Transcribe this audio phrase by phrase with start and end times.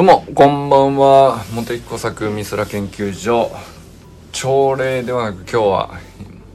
[0.00, 1.44] どうも、こんばんは。
[1.52, 3.50] 茂木工作美空研究所。
[4.32, 5.90] 朝礼ではなく今日は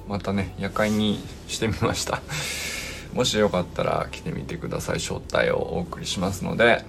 [0.08, 2.24] またね、夜会にしてみました。
[3.14, 4.96] もしよかったら来てみてください。
[4.96, 6.84] 招待をお送りしますので、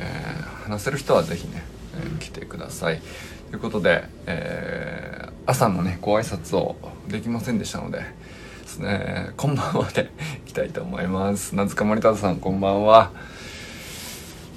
[0.00, 1.62] えー、話せる人はぜひね、
[1.94, 3.00] えー、来てください。
[3.50, 6.74] ということで、えー、朝のね、ご挨拶を
[7.06, 8.04] できませんでしたので、で
[8.66, 10.10] すね、こんばんはで
[10.44, 11.54] いきたいと思います。
[11.54, 13.12] 夏塚森田さん、こんばんは。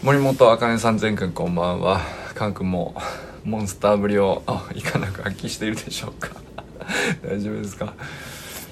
[0.06, 2.00] 森本あかねさん全くんこんばんは。
[2.36, 2.94] カン君も
[3.44, 4.44] モンスターぶりを
[4.76, 6.30] いかなく発揮しているでしょうか。
[7.28, 7.96] 大丈夫ですか？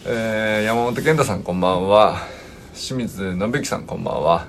[0.05, 2.17] えー、山本健太さんこんばんは。
[2.75, 4.45] 清水信之さんこんばんは、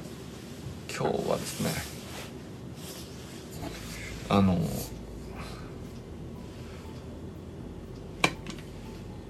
[0.87, 1.69] ー、今日はですね
[4.27, 4.57] あの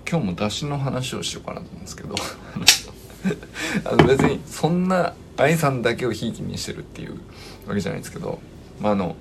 [0.09, 2.15] 今日も出汁の話をしようかなと思うんですけど。
[3.85, 7.19] あの別にそんな愛さんだけをひいきにしてるっていう
[7.67, 8.39] わけじゃないですけど、
[8.79, 9.15] まあ、あの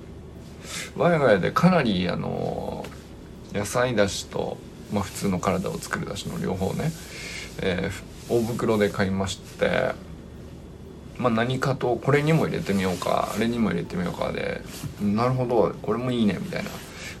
[0.97, 2.85] 我が家でかなりあの
[3.53, 4.57] 野菜だしと、
[4.93, 6.91] まあ、普通の体を作るだしの両方ね、
[7.61, 10.09] えー、大袋で買いまして。
[11.17, 14.61] まあ、何かとこれにも入れてみようかあれにも入れてみようかで
[15.01, 16.69] なるほどこれもいいねみたいな。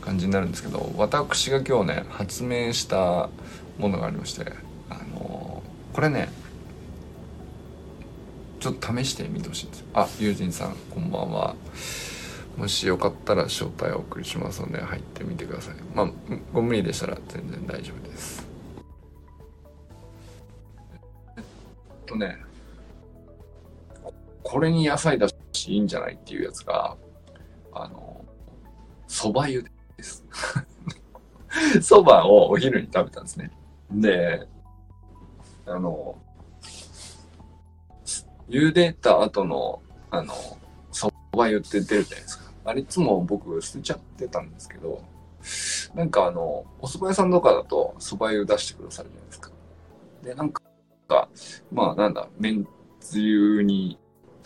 [0.01, 3.29] 感じになるんですけど私が今日ね発明した
[3.77, 4.51] ものがありまして
[4.89, 6.29] あのー、これね
[8.59, 11.55] ちょっと試してみてほしいんですあ友人さんこんばんは。
[12.57, 15.75] もしよかったら招待をお送りしますので入ってみてください。
[15.95, 16.11] まあ
[16.51, 18.45] ご無理でしたら全然大丈夫です。
[21.37, 21.43] えっ
[22.05, 22.49] とね
[24.43, 26.97] これに野菜だしいいんじゃないっていうやつが、
[27.71, 28.18] あの、
[29.09, 29.63] 蕎麦湯
[29.97, 30.23] です。
[31.81, 33.51] 蕎麦をお昼に食べたんですね。
[33.91, 34.47] で、
[35.65, 36.15] あの、
[38.47, 39.81] 茹でた後の、
[40.11, 40.33] あの、
[40.91, 42.51] 蕎麦湯って出るじゃないですか。
[42.65, 45.01] あれいつも僕捨てちゃってたんですけど、
[45.95, 49.51] なんかあの、お蕎麦屋さんとかだと蕎麦湯出してくださるじゃないですか。
[50.21, 50.61] で、なんか、
[51.71, 52.67] まあなんだ、めん
[52.99, 53.97] つゆに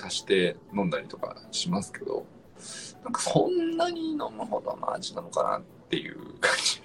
[0.01, 2.25] 足して飲んだりとかしますけど、
[3.03, 6.81] なんかそんなに飲むほどの味なのかなっていう感じ。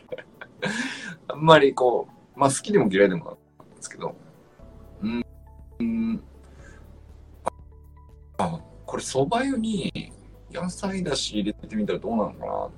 [1.28, 4.16] あんまりこう、まあ好きでも嫌いでもなんですけど、
[5.02, 5.06] う
[5.84, 6.20] ん、
[8.38, 10.12] あ、これ蕎麦湯に
[10.52, 12.72] 野菜だし入れてみたらどうなのかなお、ど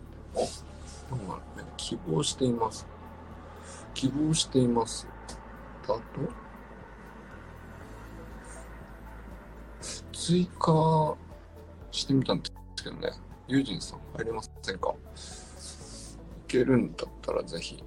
[1.13, 1.41] うなの
[1.77, 2.87] 希望しています。
[3.95, 5.07] 希望しています。
[5.87, 6.01] だと？
[10.13, 11.17] 追加
[11.91, 12.50] してみたんで
[12.81, 13.13] すけどね。
[13.47, 14.91] ユージンさん入れませんか？
[14.91, 14.95] い
[16.49, 17.83] けるんだったらぜひ。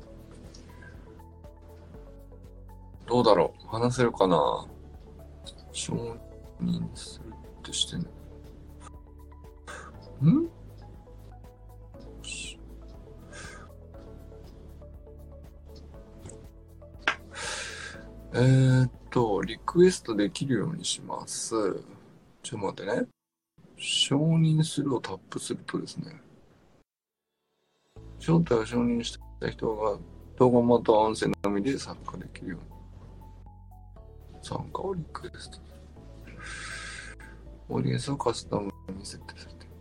[3.08, 3.68] どうだろう？
[3.68, 4.68] 話せるかな？
[5.72, 5.94] 承
[6.62, 8.04] 認するってしてね。
[10.22, 10.50] ん？
[18.36, 21.54] えー、っと、リクエストできるようにします。
[22.42, 23.08] ちょっと待ってね。
[23.86, 26.16] 承認するをタップするとですね、
[28.18, 29.98] 招待を承認した人が
[30.38, 32.60] 動画また音声のみで参加できるよう
[34.36, 34.40] に。
[34.42, 35.60] 参加をリクエスト。
[37.68, 39.76] オーディエンスをカスタムに設定されていま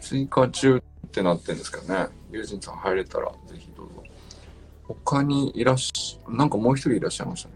[0.00, 2.08] す追加中ってなってるんですけどね。
[2.30, 4.02] 友人さん入れたらぜひどうぞ。
[4.84, 7.54] 他にいらっしゃ、なんかもう一人いらっしゃいましたね。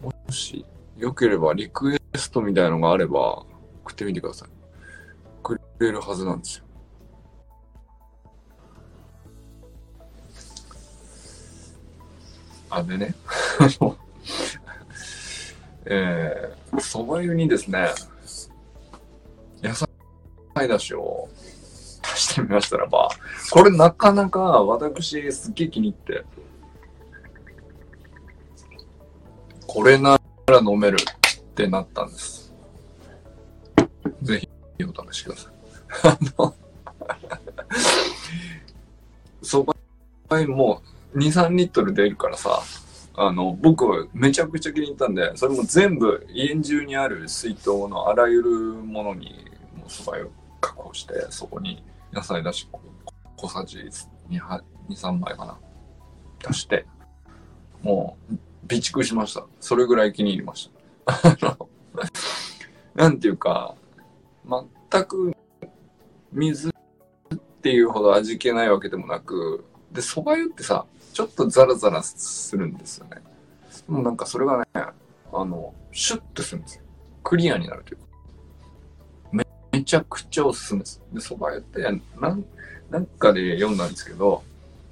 [0.00, 0.64] もし
[0.96, 3.44] よければリクエテストみたいなのがあれば
[3.84, 4.48] 送ってみてください。
[5.42, 6.64] くれるはずなんですよ。
[12.68, 13.14] あ、でね、
[15.84, 17.90] えー、蕎麦湯にですね、
[19.62, 19.88] 野菜
[20.68, 21.28] だしを
[22.02, 23.10] 足してみましたらば、
[23.50, 26.24] これなかなか私すっげえ気に入って、
[29.66, 30.98] これなら飲める
[31.52, 32.54] ってなったんです。
[34.22, 34.40] ぜ
[34.78, 35.52] ひお試しください。
[36.04, 36.54] あの、
[39.42, 39.74] 蕎
[40.30, 40.82] 麦も
[41.14, 42.62] 2、3リットル出るからさ、
[43.14, 49.44] あの、僕めちゃくちゃ気に入ったんで、それも全部家中にある水筒のあらゆるものに、
[49.76, 51.84] もう蕎麦を確保して、そこに
[52.14, 52.66] 野菜だし、
[53.36, 53.78] 小さじ、
[54.30, 54.40] 2
[54.88, 55.58] 3枚かな。
[56.48, 56.86] 出して、
[57.82, 59.44] もう、備蓄しました。
[59.60, 60.71] それぐらい気に入りました。
[61.06, 61.68] あの、
[62.94, 63.74] なんていうか、
[64.90, 65.34] 全く
[66.32, 66.72] 水っ
[67.62, 73.22] ていうほど味気ないわけでもなく、で、蕎麦湯ってさ、ちょっとザラザラするんですよね。
[73.86, 74.92] もうなんかそれがね、あ
[75.32, 76.82] の、シュッとするんですよ。
[77.22, 78.04] クリアになるというか。
[79.32, 81.02] めめちゃくちゃおすすめです。
[81.12, 81.82] で、蕎麦湯って、
[82.20, 82.44] なん、
[82.90, 84.42] なんかで読んだんですけど、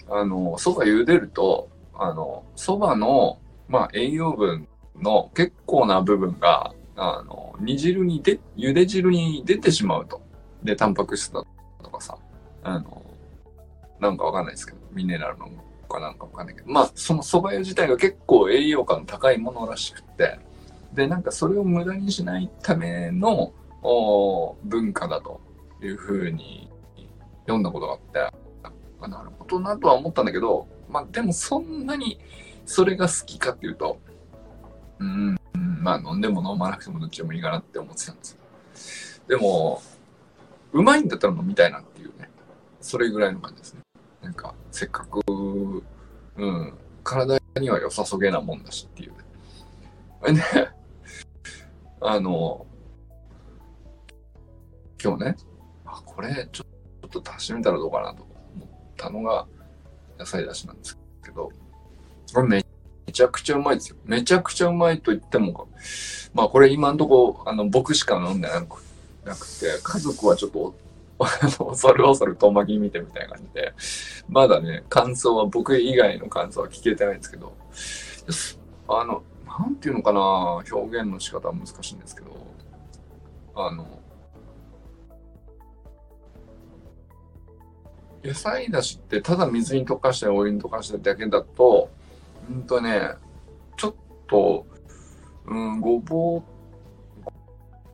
[0.08, 4.66] あの、蕎麦茹でると、あの、蕎麦の、まあ、栄養分
[5.00, 10.20] の結構な部分が、あの、煮汁にで、茹で汁に出てしまうと。
[10.62, 11.44] で、タンパク質だ
[11.82, 12.18] とかさ、
[12.62, 13.02] あの、
[13.98, 15.48] なんかわかんないですけど、ミネラルの
[15.90, 20.38] かなんかわかんないけど、まあ、その蕎麦湯自体が結構栄養価の高いものらしくて、
[20.94, 23.52] で、なんかそれを無駄にしないための
[24.64, 25.40] 文化だと
[25.82, 26.70] いうふうに
[27.42, 32.20] 読んだことがあって、なるほどなとは思ったんだけど、まあでもそんなに
[32.66, 33.98] それが好きかっていうと、
[35.00, 35.36] うん、
[35.80, 38.40] まあ飲んでも飲まなくてもどっちでもいいかなって思ってたんですよ。
[39.28, 39.82] でも、
[40.72, 42.30] うまいんだったら飲みたいなっていうね、
[42.80, 43.80] それぐらいの感じですね。
[44.22, 45.20] なんか、せっかく、
[46.36, 50.32] うん、体には良さそげなもんだしっていう。
[50.32, 50.42] ね、
[52.00, 52.66] あの、
[55.02, 55.36] 今日ね、
[55.86, 56.64] あ、これちょ
[57.06, 59.46] っと足してみたらどうかなと思ったのが
[60.18, 61.50] 野菜だしなんですけど、
[62.34, 62.64] これめ
[63.10, 63.96] ちゃくちゃうまいですよ。
[64.04, 65.68] めちゃくちゃうまいと言っても、
[66.34, 68.80] まあこれ今んとこ、あの、僕しか飲んでなく
[69.60, 70.74] て、家族はちょっと
[71.20, 73.74] 恐る恐る遠巻き見てみたいな感じで、
[74.28, 77.52] まだね、感想は、僕以外の感想は聞けてないんですけど、
[78.88, 82.30] あの、なんていうのかな、表現の仕方は難しいんですけど、
[83.54, 84.00] あの、
[88.24, 91.90] 野菜だしってただ水に溶かしてお湯に溶かしただけだと、
[92.50, 93.12] うんとね、
[93.76, 93.94] ちょっ
[94.26, 94.66] と、
[95.46, 96.42] うん、ごぼう、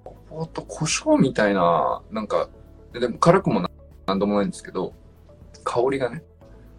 [0.02, 2.48] ごぼうと胡椒みたいな、なんか
[2.94, 3.60] でも辛くも
[4.06, 4.94] なんともないんですけど、
[5.62, 6.22] 香りがね、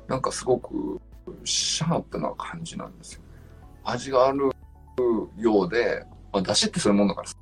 [0.08, 1.00] なんかすごく
[1.44, 3.22] シャープな感じなんですよ。
[3.84, 4.50] 味がある
[5.38, 7.36] ようで、まあ、出汁ってそういうもんだからさ、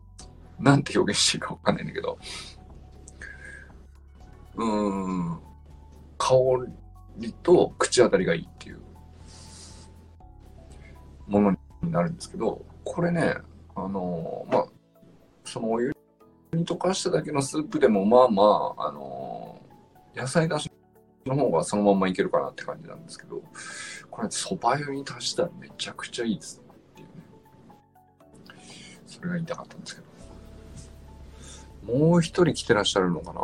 [0.59, 2.17] なんて表現していいかわかんないんだけど、
[4.57, 5.39] うん、
[6.17, 6.33] 香
[7.17, 8.79] りと口当たりがいいっていう
[11.27, 11.51] もの
[11.81, 13.35] になるんですけど、これね、
[13.75, 14.65] あのまあ、
[15.43, 15.91] そのお湯
[16.53, 19.61] に溶かしただけのスープでもまあまあ、あの、
[20.15, 20.71] 野菜だし
[21.25, 23.41] の方がそのままいけるかなって感じなんですけど、
[24.09, 27.13] これ蕎麦湯に足したらめちゃくちゃいいですっていうね。
[29.07, 30.07] それが言いたかったんですけど。
[31.93, 33.41] もう一人来てらっしゃるのかな？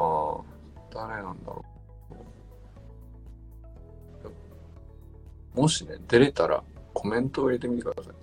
[0.93, 1.65] 誰なんだろ
[5.55, 5.61] う？
[5.61, 8.13] もしね、出れたらコメントを入れてみてください。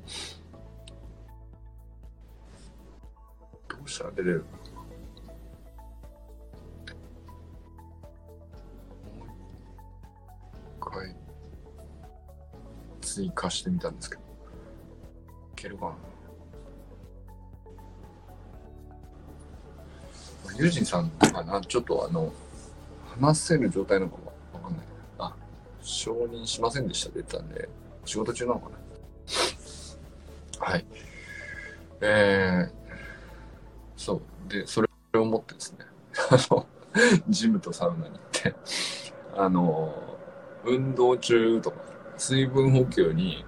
[3.69, 4.45] どうしたら出れる？
[10.81, 11.15] か回
[13.01, 14.25] 追加してみたんですけど、い
[15.57, 15.97] けるかな？
[20.57, 22.33] ユージンさんかなちょっとあの、
[23.21, 24.19] 話せる状態なのか
[24.55, 24.87] わかんない。
[25.19, 25.35] あ、
[25.83, 27.11] 承認しませんでした。
[27.11, 27.69] ってたんで、
[28.09, 28.79] 仕事中なのかな
[30.67, 30.87] はい。
[32.00, 32.71] えー、
[33.99, 34.50] そう。
[34.50, 35.81] で、それを思ってですね、
[36.31, 36.67] あの、
[37.29, 38.55] ジムとサウナに行って、
[39.37, 39.93] あの、
[40.65, 41.77] 運動中とか、
[42.17, 43.45] 水分補給に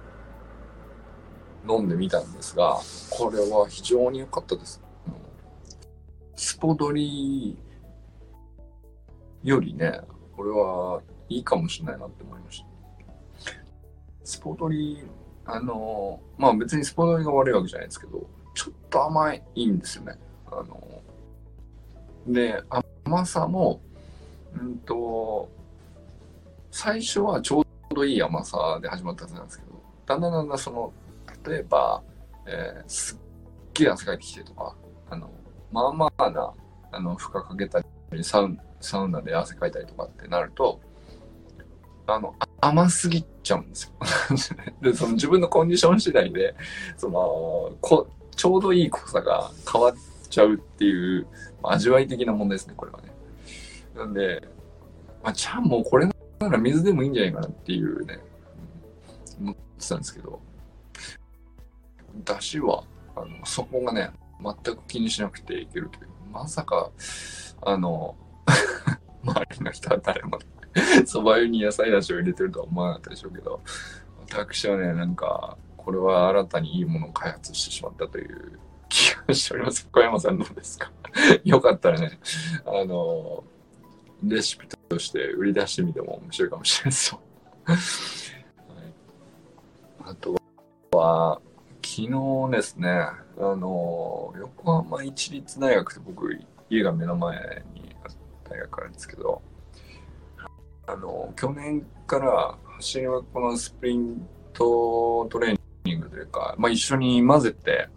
[1.67, 2.77] 飲んでみたんですが、
[3.09, 4.79] これは非常に良かったです。
[6.35, 7.57] スポドリ
[9.41, 10.01] よりね、
[10.35, 12.70] これはいいかもしれないなって思いました。
[14.31, 15.03] スポドリ、
[15.45, 20.17] あの、まあ別にスポドリが悪いわけじゃないですけど、ちょっと甘いんですよね。
[20.49, 21.01] あの、
[22.25, 22.63] で、
[23.03, 23.81] 甘さも、
[24.57, 25.49] うんと、
[26.71, 29.71] 最初はちょうどいい甘さで始まったはずなんですけど、
[30.05, 30.93] だんだんだんだんその、
[31.45, 32.01] 例えば、
[32.47, 33.17] えー、すっ
[33.73, 34.73] げえ汗かいてきてとか、
[35.09, 35.29] あの、
[35.73, 36.53] まあまあな、
[36.93, 37.81] あの、負荷かけた
[38.13, 40.79] り、サウサウナで汗かいたりとかってなると、
[42.15, 43.91] あの、甘すぎちゃうんですよ。
[44.81, 46.55] で、その自分のコンディション次第で、
[46.97, 49.95] その、こちょうどいい濃さが変わっ
[50.29, 51.27] ちゃうっていう、
[51.63, 53.11] 味わい的な問題ですね、これはね。
[53.95, 54.41] なんで、
[55.23, 56.07] まあ、ちゃんもうこれ
[56.39, 58.19] なら水でもいいんじゃないかなっていうね、
[59.39, 60.39] 思ってたんですけど、
[62.23, 62.83] だしは、
[63.15, 66.09] あの、そこがね、全く気にしなくていけるという。
[66.31, 66.89] まさか、
[67.61, 68.15] あの、
[69.23, 70.39] 周りの人は誰も、
[71.05, 73.61] そば湯に野菜だしを入れてるとは思わなかったでしょうけど、
[74.29, 79.87] 私はね、なんか、これは新たにいいものを開発してしまったという気がしております。
[79.91, 80.91] 小山さんどうですか？
[81.43, 82.19] よかったらね、
[82.65, 83.43] あの、
[84.23, 87.19] レシピとして売り出してみても面白いかもしれないですよ。
[90.03, 90.35] あと
[90.91, 91.41] は、
[91.83, 97.95] 昨日ですね、あの、横浜市立大学って僕、家が目の前に
[98.49, 99.41] 大学なんですけど、
[100.91, 107.87] あの、去年から走りはこのスプリントトレーニングというか、まあ一緒に混ぜて、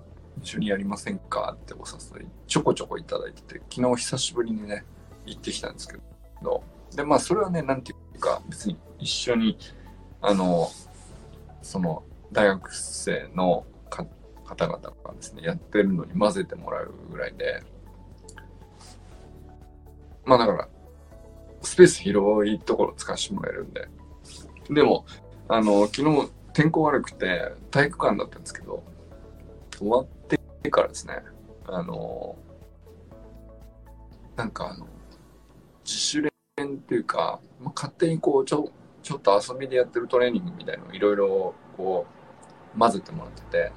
[0.41, 4.85] 一緒にやりませんかってお誘いちょこちょこいただいてて、昨日久しぶりにね、
[5.27, 5.97] 行ってきたんですけ
[6.43, 6.63] ど、
[6.95, 9.59] で、まあそれはね、なんていうか、別に一緒に、
[10.21, 10.71] あの、
[11.63, 13.67] その、大学生の
[14.45, 17.61] 方々がですね、やってるのに混ぜてもらうぐらいで、
[20.25, 20.69] まあだから、
[21.65, 23.89] スペース広いところ使わせてもらえるんで。
[24.71, 25.05] でも、
[25.49, 28.83] あの、昨日天候悪くて体育館だったんですけど、
[29.79, 30.07] 終わっ
[30.63, 31.23] てからですね、
[31.67, 32.37] あの、
[34.37, 34.87] なんかあの、
[35.85, 36.31] 自主練
[36.67, 38.71] っていうか、まあ、勝手にこう、ちょ、
[39.03, 42.07] ちょっと遊びでやってるトレーニングみたいのをいろいろこ
[42.75, 43.73] う、混ぜてもらってて、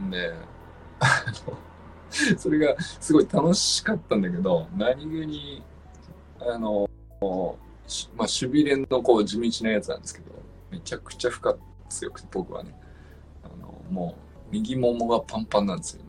[0.00, 0.32] んで、
[0.98, 1.56] あの、
[2.38, 5.62] それがすごい楽しかったんだけど、何気に、
[6.48, 6.88] あの、
[7.20, 10.26] まあ、守備練のこう地道なやつなんですけど、
[10.70, 11.54] めちゃくちゃ負荷
[11.88, 12.74] 強くて、僕はね、
[13.42, 16.02] あの、もう、右ももがパンパンなんですよ、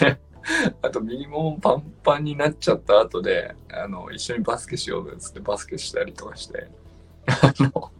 [0.00, 0.18] で、
[0.82, 6.68] あと右ももパンパンになっちゃった後で、あの、一緒にバスケしようぜっつってバスケしたりとかして、
[7.26, 7.90] あの、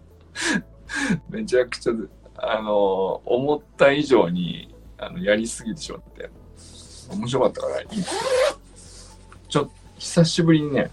[1.29, 1.93] めちゃくちゃ
[2.39, 6.31] あの、思った以上に、あの、やりすぎてしまって、
[7.11, 7.89] 面白かったからいい
[9.49, 10.91] ちょっと、久しぶりにね、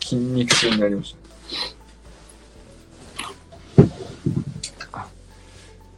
[0.00, 1.26] 筋肉痛になりました。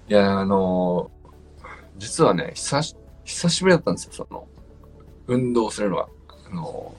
[0.08, 1.10] いや、あの
[1.98, 4.46] 実はね、久し、久しぶりだったんですよ、その、
[5.26, 6.08] 運動するのは。
[6.50, 6.94] あの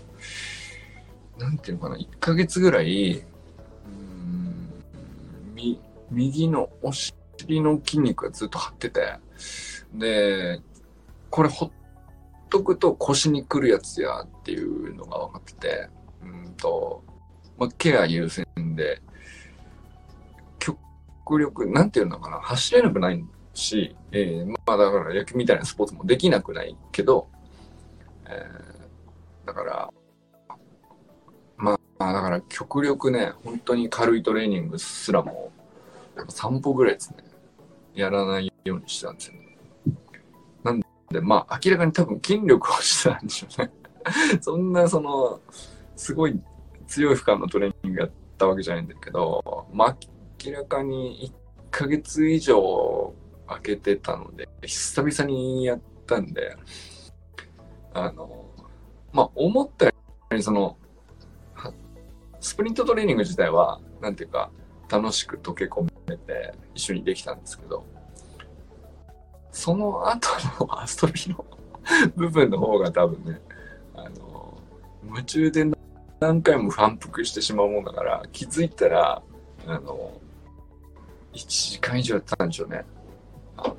[1.38, 4.70] なんていうのかな、1ヶ月ぐらい、うん、
[5.56, 5.80] み、
[6.12, 9.18] 右のお尻尻の筋肉がずっと張ってて、
[9.94, 10.62] で、
[11.30, 11.72] これほっ
[12.50, 15.90] とくと腰にくるやつやっていうのが分かってて、
[16.24, 17.04] うんと、
[17.58, 19.02] まあ、ケア優先で、
[20.60, 20.78] 極
[21.40, 27.30] 力、なんていうのかな、走れなくないし、えー、まあだから野球みたいなスポーツもできなくないけど、
[28.28, 29.90] えー、だから、
[31.58, 35.52] まあだから極力ね、本当に軽いトレーニングすらも、
[36.30, 37.24] 散歩ぐらいですね。
[37.94, 39.49] やらないようにしてたんですよ、ね。
[41.12, 43.72] で、まあ、明らかに多分筋力をしてたんでしょうね。
[44.42, 45.42] そんな、その、
[45.96, 46.40] すごい
[46.88, 49.98] 強い負荷のトレーニングやったわけじゃないんだけど、まあ、
[50.44, 53.14] 明らかに1ヶ月以上
[53.48, 56.56] 空けてたので、久々にやったんで、
[57.94, 58.46] あの、
[59.12, 59.94] まあ、思ったよ
[60.32, 60.78] り、その、
[62.40, 64.50] スプリントトレーニング自体は、なんていうか、
[64.90, 67.86] 楽しく溶け込めて一緒にできたんですけど、
[69.52, 70.30] その後
[70.60, 71.46] の遊びの
[72.16, 73.42] 部分の方が多分ね、
[73.96, 74.58] あの、
[75.06, 75.66] 夢中で
[76.20, 79.22] 何回も反復してしまうもんだから、気づいたら、
[79.68, 80.20] あの、
[81.34, 82.84] 1時間以上やったんでしょうね。
[83.58, 83.78] あの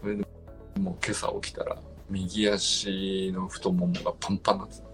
[0.00, 0.26] それで
[0.80, 1.76] もう今朝起きたら、
[2.08, 4.84] 右足の太ももがパンパンなんです。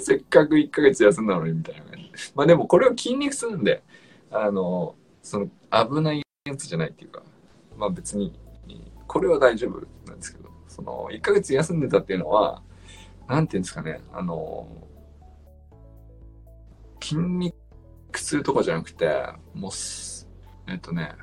[0.00, 2.10] せっかく1ヶ月休んだのにみたいな感じ。
[2.34, 3.82] まあでもこれは筋肉痛なんで、
[4.30, 7.22] あの、その危ないやつじゃないっていうか、
[7.80, 8.38] まあ別に、
[9.06, 12.62] これは大丈夫なんですけど、その1ヶ月休んでたっていうのは、
[13.26, 14.68] なんていうんですかね、あの、
[17.02, 17.54] 筋肉
[18.12, 19.06] 痛とかじゃなくて、
[19.54, 19.70] もう、
[20.70, 21.14] えっとね、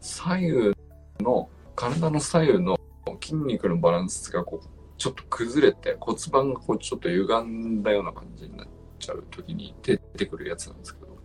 [0.00, 0.72] 左右
[1.18, 2.78] の、体の左右の
[3.20, 8.68] 筋肉のバランスがこう、ちょっと崩れて骨盤がこうちょっと歪んだような感じになっ
[9.00, 11.18] ちゃう時に出てくるやつなんですけど。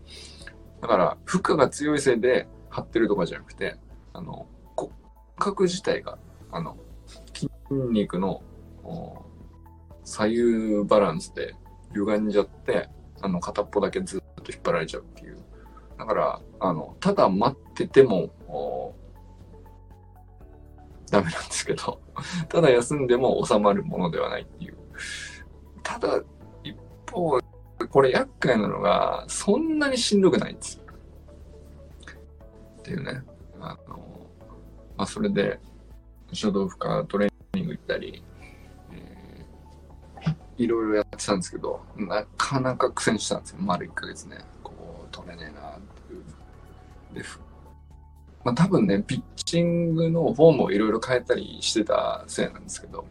[0.81, 3.77] だから、負荷が強いせいで張ってるとかじゃなくて、
[4.19, 4.91] あの、骨
[5.37, 6.17] 格自体が、
[6.51, 6.77] あの、
[7.33, 8.43] 筋肉の
[10.03, 11.55] 左右バランスで
[11.93, 12.89] 歪んじゃって、
[13.21, 15.37] あの、片っぽだけずっと引っ張られちゃうっていう。
[15.97, 18.29] だから、あの、ただ待ってても、
[21.09, 22.01] ダメなんですけど、
[22.49, 24.77] ただ休んでも収まるものではないっていう。
[25.81, 26.21] ただ、
[26.63, 26.77] 一
[27.09, 27.39] 方、
[27.89, 30.83] これ厄介なのが、そんなにしんどくないんですよ。
[32.79, 33.23] っていうね。
[33.61, 33.97] あの、
[34.97, 35.59] まあ、それで、
[36.31, 38.23] 書道負荷トレーニング行ったり、
[38.91, 43.57] えー、いろいろやってたんですけど、なかなか苦戦したんですよ。
[43.61, 44.37] 丸1ヶ月ね。
[44.63, 44.73] こ
[45.05, 47.23] う、取れねえなっていう。
[47.23, 47.27] で、
[48.43, 53.05] まあ、多分ね、ピッチングのフォームをいろいろ変えたりしてたせいなんですけど、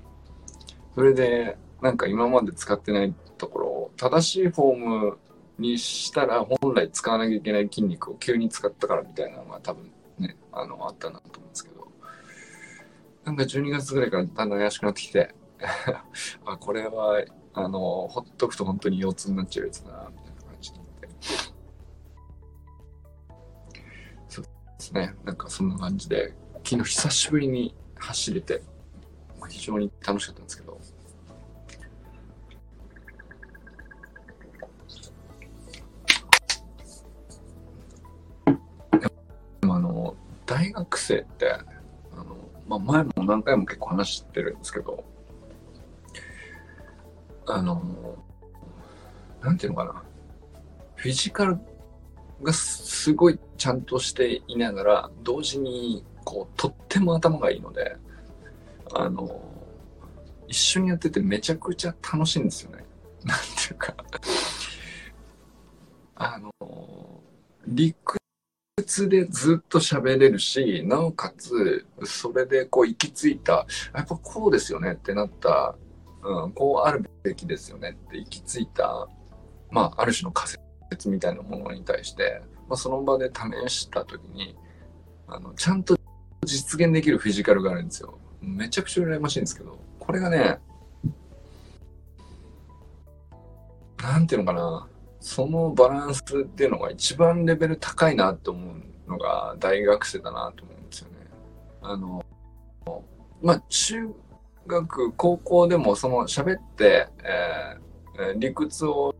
[0.94, 5.18] それで、なんか今まで使ってないところを正しいフォーム
[5.58, 11.88] にしたら本来使わなきゃいけない筋肉を急に使ったからみたいなのが多分ね、あの、あったなと思うんですけど、
[13.24, 15.34] なんか12月ぐらいからだんだん怪しくなってきて、
[16.44, 17.22] あ、これは、
[17.54, 21.08] あの、ほっとくと本当に腰痛になっちゃうやつだな、みたいな感じになって。
[24.28, 25.14] そうですね。
[25.24, 26.34] なんかそんな感じで、
[26.64, 28.62] 昨日久しぶりに走れて、
[29.48, 30.67] 非常に楽しかったんですけど、
[40.58, 45.04] 大学生って、あの、まあ、前も何回も結構話してるんですけど、
[47.46, 47.80] あの、
[49.40, 50.02] なんていうのかな、
[50.96, 51.60] フィジカル
[52.42, 57.96] がすごいちゃんとしていながら、同時に、こう、とっても頭がいいので、
[58.94, 59.40] あの、
[60.48, 62.84] 一緒にやっててめちゃくちゃ楽しいんですよね。
[63.22, 63.94] なんていうか
[66.16, 66.50] あの、
[67.64, 68.17] 理屈
[69.08, 75.76] でずっと喋れるし、なおかつ、それでこう行き着いた、やっぱこうですよねってなった、
[76.22, 79.08] うん、こうあるべきですよねって行き着いた、
[79.70, 80.52] まあ、ある種の仮
[80.90, 84.56] 説みたいなものに対して、まあ、その場で試した時に
[85.26, 85.96] あのちゃんと
[86.44, 88.18] 実現できるフィジカルがあるんですよ。
[88.40, 90.58] めちゃくちゃ羨ましいんですけどこれがね
[94.02, 94.88] なんていうのかな
[95.20, 98.74] そのバランスっていうのが一番レベル高いなと思
[99.06, 101.16] うのが大学生だなと思うんですよね。
[101.82, 102.24] あの
[103.42, 104.08] まあ中
[104.66, 107.88] 学高校でもその喋って、えー
[108.36, 109.14] 理屈を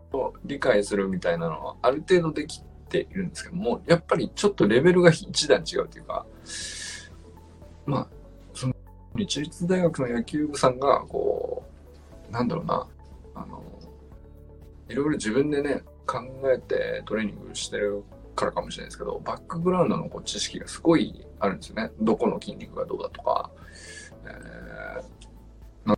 [0.44, 6.26] 理解するみたいなのはある程度できているんですけども、やっぱりちょっとレベルが一段違うというか、
[7.86, 8.08] まあ、
[8.54, 8.74] その、
[9.14, 11.64] 日立大学の野球部さんが、こ
[12.28, 12.86] う、なんだろうな、
[13.34, 13.62] あの、
[14.88, 16.18] いろいろ自分でね、考
[16.52, 18.02] えてトレーニングしてる
[18.34, 21.90] からかもしれないですけど、バックグラウンドのこう知識がすごいあるんですよね。
[22.00, 23.50] どこの筋肉がどうだとか、
[24.24, 25.96] えー、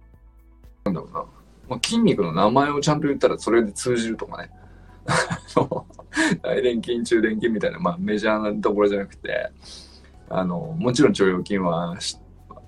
[0.85, 1.25] なんだろうな。
[1.69, 4.51] まあ、筋肉の名前をちゃんと言ったらそれで通じるとかね。
[6.43, 9.51] 大臀筋、中臀筋みたいな、まあメジャーなところじゃなくて、
[10.29, 11.97] あの、もちろん腸腰筋は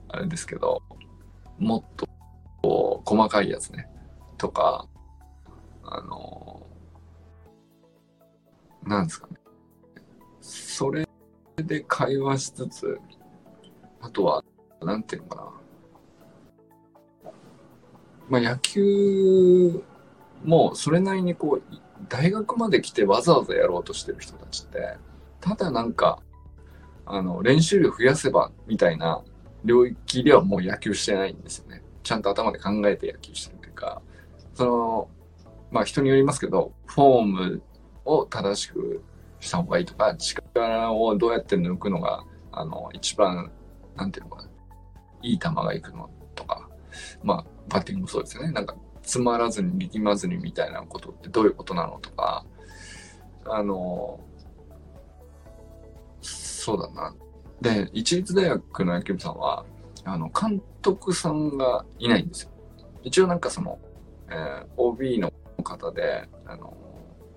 [0.09, 0.83] あれですけど、
[1.59, 2.09] もっと
[3.05, 3.89] 細かいやつね、
[4.39, 4.87] とか、
[5.95, 6.67] あの、
[8.83, 9.37] なんですかね。
[10.41, 11.07] それ
[11.57, 12.99] で会話しつつ、
[14.01, 14.43] あとは、
[14.81, 15.53] なんていうのかな。
[18.31, 19.83] まあ、野球
[20.43, 21.79] もそれなりにこう
[22.09, 24.97] 大学まで来てわざわざやろうとしてる人たちって
[25.41, 26.23] ただなんか
[27.05, 29.23] あの練習量増やせばみたいな
[29.65, 31.83] 領域ではもう野球してないんですよね。
[32.03, 34.03] ちゃんと頭で考えて野球してるというか
[34.55, 35.09] その
[35.73, 37.63] まあ人によりますけどフォーム
[38.05, 39.03] を正しく
[39.41, 43.51] した方がいいとか力をどうやって抜くのがあの一番
[43.97, 44.49] なんていうのかな
[45.23, 46.69] いい球がいくのとか
[47.25, 48.53] まあバッティングもそうですよね。
[48.53, 52.45] なんか、詰まらずに力まずにみたいなことってどういうことなのとか、
[53.45, 54.21] あの、
[56.21, 57.15] そうだな。
[57.61, 59.65] で、一律大学の野球部さんは、
[60.05, 62.51] あの、監督さんがいないんですよ。
[63.03, 63.79] 一応なんかその、
[64.31, 66.77] えー、OB の方で、あの、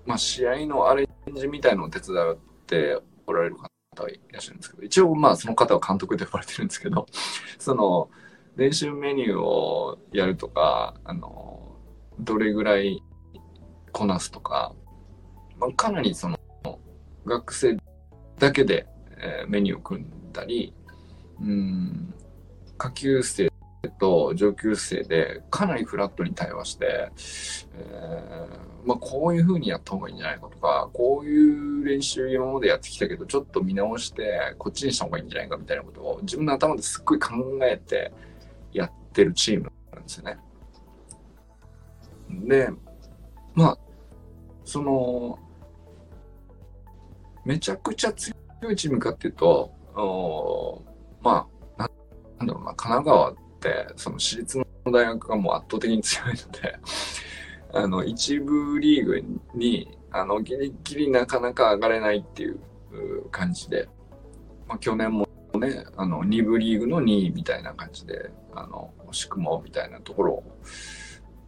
[0.04, 2.36] まあ、試合のアレンジみたいのを手伝っ
[2.66, 3.68] ておられる方
[4.04, 7.06] がいらっしゃるんですけど、一応まあその方は監督で呼ばれてるんですけど、
[7.58, 8.10] その、
[8.56, 11.76] 練習メニューをやるとか、あの、
[12.18, 13.02] どれぐらい
[13.92, 14.72] こなすとか、
[15.58, 16.38] まあ、かなりその、
[17.26, 17.76] 学生
[18.38, 18.86] だけで、
[19.18, 20.72] えー、メニューを組んだり、
[21.40, 22.14] うん、
[22.78, 23.50] 下級生
[23.98, 27.10] と上級生でかなりフラットに対話して、
[27.78, 38.12] えー、まあ、こういう風にやった方がいいんじゃないかとか、こういう練習今までやってきたけど、ちょっと見直して、こっちにした方がいいんじゃないかみたいなことを自分の頭ですっごい考えて
[38.72, 40.38] やってるチームなんですよね。
[42.48, 42.70] で、
[43.54, 43.78] まあ、
[44.64, 45.38] その、
[47.44, 48.34] めちゃくちゃ強
[48.70, 49.72] いチームかっていうと、
[51.22, 51.46] ま
[51.78, 51.88] あ、
[52.38, 53.34] なんだろうな、神奈川、
[53.96, 56.78] その私立の大学がもう圧倒的に強いので、
[57.72, 59.22] あの、一部リーグ
[59.54, 62.58] に、あの、ギリギリなかなか上がれないっていう
[63.30, 63.88] 感じで、
[64.68, 70.44] まあ、去年もね、あの、2部リーグの2位みたいな感じで、あの、惜しくもみたいなところを、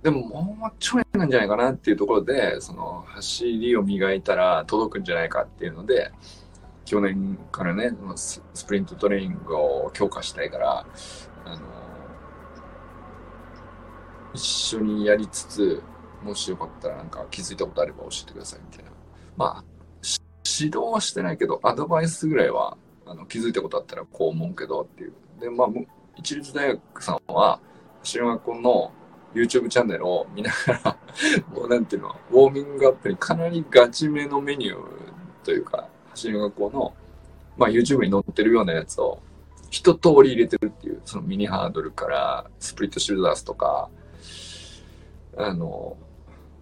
[0.02, 6.12] でももうちょいなんじゃないかなっていうところで、その走りを磨いたら届くんじゃないかっていうので、
[6.84, 10.86] 去年からね、スプリントトレーニングを強化したいから、
[11.44, 11.58] あの、
[14.34, 15.82] 一緒にやりつつ、
[16.22, 18.90] もしよかったらなんか気づいたことあれば教えてくださいみたいな。
[19.36, 19.64] まあ、
[20.60, 25.12] 指導はしてないけど、アドバイスぐらいはあの気づいたことあったらこう思うけどっていう。
[25.40, 25.68] で、まあ、
[26.16, 27.60] 一律大学さんは、
[28.02, 28.92] 橋学校の
[29.34, 30.96] YouTube チャンネルを見ながら
[31.54, 34.78] もうなんていうの、ウォーミングアップにかなりガチめのメニュー
[35.44, 36.94] というか、走り学校の、
[37.56, 39.20] まあ YouTube に載ってるようなやつを
[39.70, 43.90] 一通り入れてるっていう、そのミニハードルからスプリットシュルダースとか、
[45.38, 45.96] あの、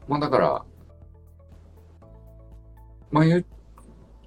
[0.07, 0.65] まあだから、
[3.11, 3.25] まあ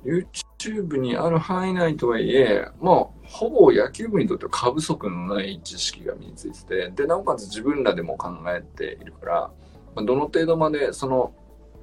[0.04, 9.52] YouTube にある範囲内とはいえ、まあ、ほぼ野球部にとっては過不足のない知識が身についてて、で、なおかつ自分らでも考えているから、
[9.96, 11.34] まあ、どの程度までその、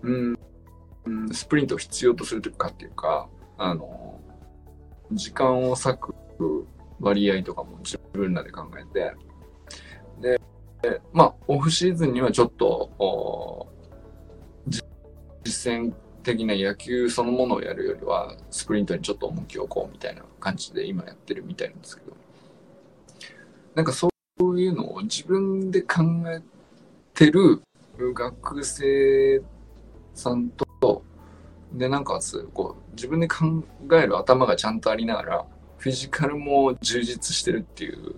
[0.02, 0.38] うん、
[1.32, 4.20] スプリントを必要とするとかっていうか、あの、
[5.12, 6.14] 時間を割く
[7.00, 9.12] 割合とかも自分らで考えて、
[10.90, 13.66] で、まあ、オフシーズンにはちょっと、
[15.44, 22.16] 実践的な野球そのものをやるよりは、スプリントにちょっと重きを置こうみたいな感じで今やってるみたいなんですけど、
[23.74, 26.40] なんかそういうのを自分で考え
[27.14, 27.62] てる
[28.14, 29.42] 学生
[30.14, 31.02] さんと、
[31.72, 32.20] で、なんか
[32.54, 35.46] こう、自分で考える頭がちゃんとありながら、
[35.78, 38.14] フィジカルも充実してるっていう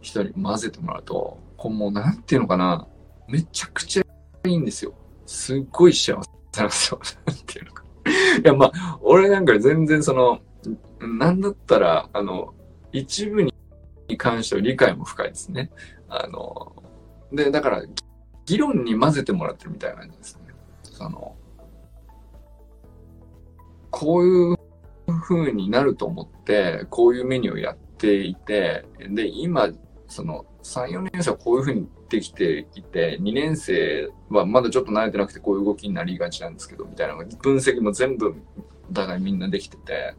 [0.00, 2.86] 人に混ぜてもらうと、こうもうなんていうのかな、
[3.26, 4.02] めちゃくちゃ
[4.46, 4.94] いいんですよ。
[5.26, 7.00] すっごい幸せなんですよ。
[7.26, 7.84] なんていうのか。
[8.44, 10.38] いや、まあ、俺なんか全然その、
[11.00, 12.54] なんだったら、あの、
[12.92, 13.52] 一部に
[14.16, 15.72] 関しては理解も深いですね。
[16.08, 16.72] あの、
[17.32, 17.82] で、だから、
[18.44, 20.54] 議論に混ぜてもらってるみたいな感じですね。
[20.84, 21.34] その、
[23.90, 24.56] こういう
[25.20, 29.68] 風になると思って、こういうメニューをやっていて、で、今、
[30.06, 38.34] その、3、4年生はこういう風にできていて、2年生はまだちょっと慣れてなくてこういう動きになりがちなんですけど、みたいな分析も全部
[38.90, 40.14] お互いみんなできてて、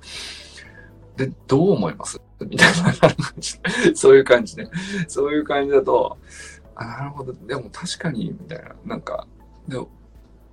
[1.18, 2.22] で、どう思います？
[2.40, 3.60] みたいな感じ。
[3.96, 4.70] そういう感じで、
[5.08, 6.18] そういう感じだと、
[6.76, 7.34] あ、なるほど。
[7.34, 8.76] でも確かに、みたいな。
[8.86, 9.28] なんか、
[9.68, 9.78] で、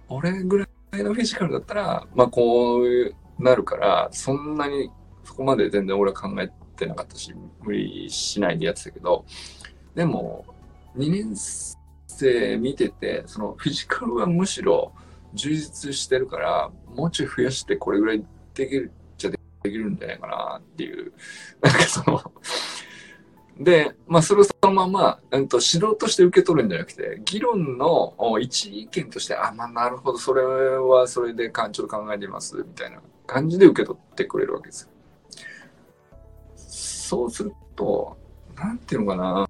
[0.09, 0.66] 俺ぐら
[0.98, 4.90] いのフィジカルだったら、まあこうなるから、そんなに
[5.22, 9.26] そこまで全然俺は考えてなかったし、無理しないでやってたけど、
[9.94, 10.44] でも、
[10.96, 11.35] 2年
[12.07, 14.92] 生見てて、そのフィジカルはむしろ
[15.35, 21.12] 充実してるから、もうちょい増やしてこれぐらいできるっちゃできるんじゃないかなっていう、
[21.61, 22.20] なんかその
[23.59, 34.88] で、まあ、それをそのまま、うんと、指導として受け取るんじゃなくて、議論の一意見として、あ、まあ、なるほど、それはそれでかちょっと考えてます、みたいな感じで受け取ってくれるわけですよ。
[36.57, 38.16] そうすると、
[38.57, 39.46] なんていうのかな、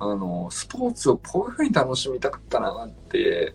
[0.00, 3.54] あの、スポーツをこういうふうに楽しみたかったなって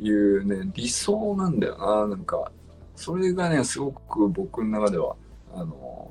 [0.00, 2.50] いうね、理想なんだよな、なんか。
[2.96, 5.14] それがね、すごく僕の中では、
[5.54, 6.10] あの、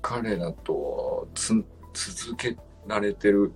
[0.00, 1.52] 彼らとつ
[1.92, 3.52] 続けられてる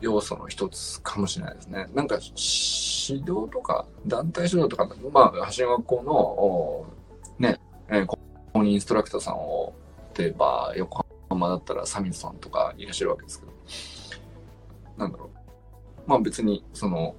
[0.00, 1.86] 要素の一つかもしれないですね。
[1.94, 6.02] なんか、指導とか、団体指導とか、まあ、橋学校
[7.38, 8.18] の、ね、えー、公
[8.54, 9.74] 認インストラクターさんを、
[10.16, 11.04] 例えば、横
[11.40, 13.52] 浜だったらサミンさんとかいらっしゃるわけですけど、
[14.98, 16.00] なんだろう。
[16.06, 17.16] まあ別に、その、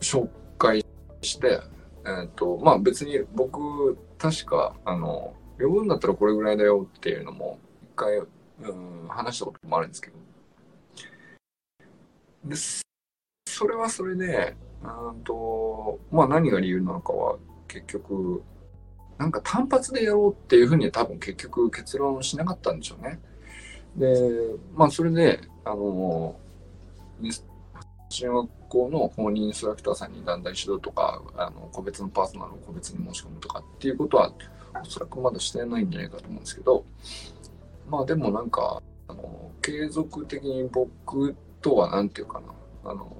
[0.00, 0.84] 紹介
[1.22, 1.60] して、
[2.06, 8.24] えっ、と、まあ別に僕、確か、あの、呼ぶんだったらこれぐらいだよっていうのも、一回、う
[8.68, 10.16] ん、話したこともあるんですけど。
[12.44, 12.56] で、
[13.48, 18.42] それはそれで、うんと、まあ何が理由なのかは結局、
[19.16, 23.20] なんか単発でやろうっていうふうに多分結局結論しなかったんでしょうね。
[23.96, 26.36] で、まあそれで、あの、
[28.08, 34.32] 中学校の公認インストラクターさんに団体指導とか、あの個別のパーソナルを個別に申し込むとかっていうことは、
[34.80, 36.84] おそらくまだしてないんじゃないかと思うんですけど、
[37.88, 43.16] まあでもなんか、あの、継続的に僕とは何て言うかな、あの、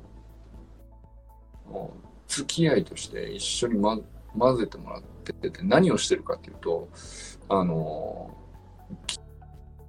[2.29, 3.99] 付き合いとして一緒に、ま、
[4.37, 6.89] 混ぜてもらってて何をしてるかっていうと
[7.49, 8.31] あの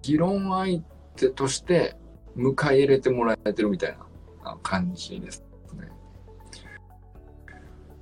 [0.06, 0.80] 議論相
[1.16, 1.96] 手として
[2.38, 3.98] 迎え入れてもらえてるみたい
[4.44, 5.90] な感じですね。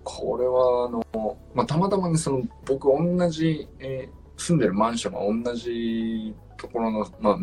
[0.03, 7.37] これはあの、まあ、たまたまねその僕同じ、えー、住んでるマンションが同じところの、まあ、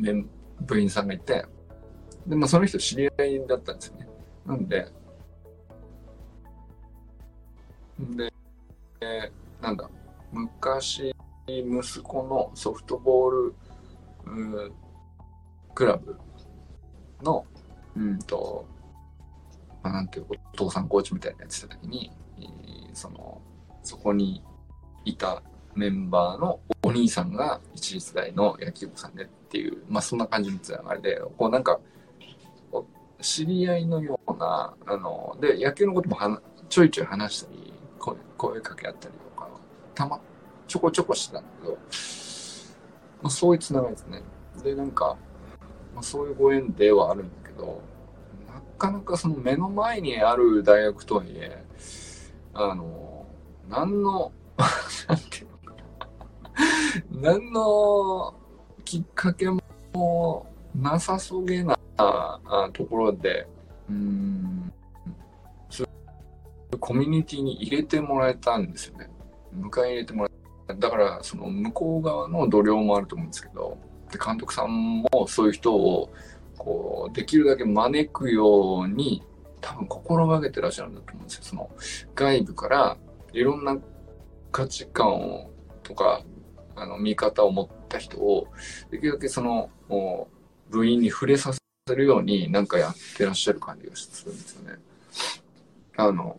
[0.60, 1.46] 部員さんがいて
[2.26, 4.08] で、まあ、その人知り合いだったんですよね。
[4.44, 4.86] なんで
[7.98, 8.32] で、
[9.00, 9.88] えー、なんだ、
[10.30, 11.14] 昔、
[11.46, 13.54] 息子のソフトボール、
[15.74, 16.16] クラブ
[17.22, 17.44] の、
[17.96, 18.66] うんと、
[19.82, 22.10] まあ、なんていうお父さんコーチみたいなやつした時に、
[22.92, 23.40] その、
[23.82, 24.42] そこに
[25.04, 25.42] いた
[25.74, 31.80] メンバーのお兄さんが一律大の野球部さんでっていう、まあそんな感じのつながりで、こうなんか、
[33.20, 39.48] 知り合いのような、あの、で、野球のこともはちょいちょい話したり、声声かけ合ったりとか、
[39.94, 40.20] たま、
[40.66, 41.78] ちょこちょこしてたんだけど、
[43.22, 44.22] まあ、そういうつながりですね。
[44.62, 45.16] で、なんか、
[45.94, 47.80] まあ、そういうご縁ではあるんだけど、
[48.48, 51.64] なかなかその目の前にある大学とはいえ、
[52.54, 53.26] あの、
[53.68, 54.33] 何の、
[55.09, 55.74] なんていうのか
[57.14, 58.35] な、何の
[58.85, 59.48] きっかけ
[59.92, 61.78] もなさそげな
[62.72, 63.46] ところで、
[63.88, 64.72] うん、
[66.78, 69.11] コミュニティに入れてもらえたんですよね。
[69.54, 70.39] 迎え入れてもらえた。
[70.74, 73.78] だから、その向こう側の度量もあると思うんですけど、
[74.11, 76.11] で監督さんもそういう人を、
[76.59, 79.22] こう、できるだけ招くように、
[79.61, 81.42] 多分心がけてらっしゃるんだと思うんですよ。
[81.44, 81.70] その、
[82.14, 82.96] 外部から
[83.33, 83.76] いろんな
[84.52, 85.50] 価値観を、
[85.83, 86.22] とか、
[86.76, 88.46] あの、見方を持った人を、
[88.90, 89.70] できるだけその、
[90.70, 91.61] 部員に触れさせ
[91.94, 94.78] るようになんかやってらっしゃる感じがするんですよね。
[95.96, 96.38] あの、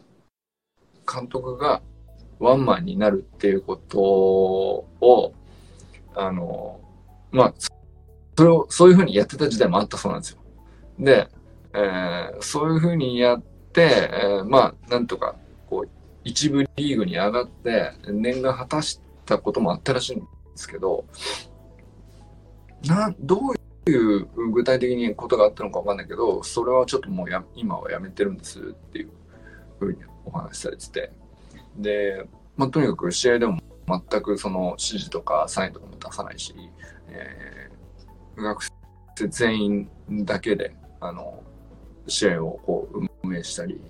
[1.11, 1.81] 監督が
[2.41, 5.33] ワンマンになるっていうことを、
[6.15, 6.81] あの、
[7.31, 7.53] まあ、
[8.35, 10.39] それを、そういうふうにやってた時代もあったそうなんですよ。
[10.99, 11.27] で、
[11.73, 15.35] えー、そういうふうにやって、えー、まあ、なんとか、
[15.69, 15.89] こう、
[16.23, 20.25] 一部リーグに上がって、念願果たしたこともあったらしいんで
[20.55, 21.05] すけど、
[22.87, 23.39] な、ど
[23.85, 29.11] ういう具体的にことがあったのかわかんないけど、それはちょっともうや、今はやめてるんですっていう
[29.79, 31.20] ふうにお話しされてて。
[31.77, 32.25] で、
[32.57, 36.53] まあ、とにかく試合でも全くその指示とかサインとかも出さないし、
[37.07, 39.89] えー、学生全員
[40.25, 41.43] だけで、あの、
[42.07, 43.81] 試合をこう運営したり、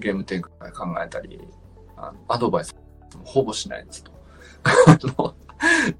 [0.00, 1.40] ゲーム展開考えたり、
[1.96, 4.12] あのアドバイスもほぼしないですと。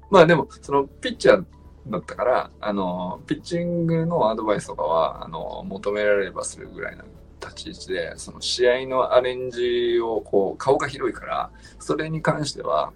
[0.09, 1.45] まあでも、そのピッチャー
[1.87, 7.05] だったから、あの、ピッチングのアドバイスとかは、あの、求められればするぐらいなん
[7.43, 12.93] 立ち位置で、その試合のアレンジをこう、顔が広いから、それに関しては、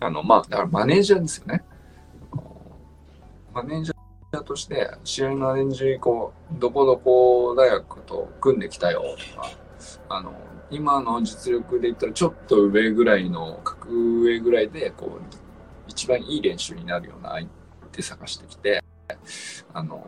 [0.00, 1.62] あの、まあ、だからマネージャーですよね。
[3.52, 9.02] マネージャーとして、試合のアレンジ、こう、どこどこ大学と組んできたよ
[9.34, 9.50] とか、
[10.08, 10.32] あの、
[10.70, 15.22] 今の実力で言ったらちょっと上ぐらいの、格上ぐらいで、こう、
[15.88, 17.46] 一番いい練習になるような相
[17.90, 18.82] 手探してきて、
[19.74, 20.06] あの、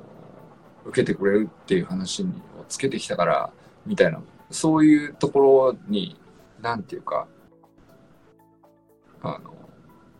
[0.84, 2.26] 受けてくれるっていう話を
[2.68, 3.52] つけてきたから、
[3.86, 6.20] みたいな、そういうところに、
[6.60, 7.26] なんていうか、
[9.22, 9.54] あの、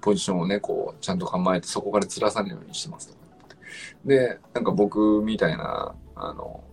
[0.01, 3.21] ポジションをね、こう、ちゃんと構えて、そこからずらさないようにしてますとか。
[4.05, 6.65] で、なんか僕みたいな、あの、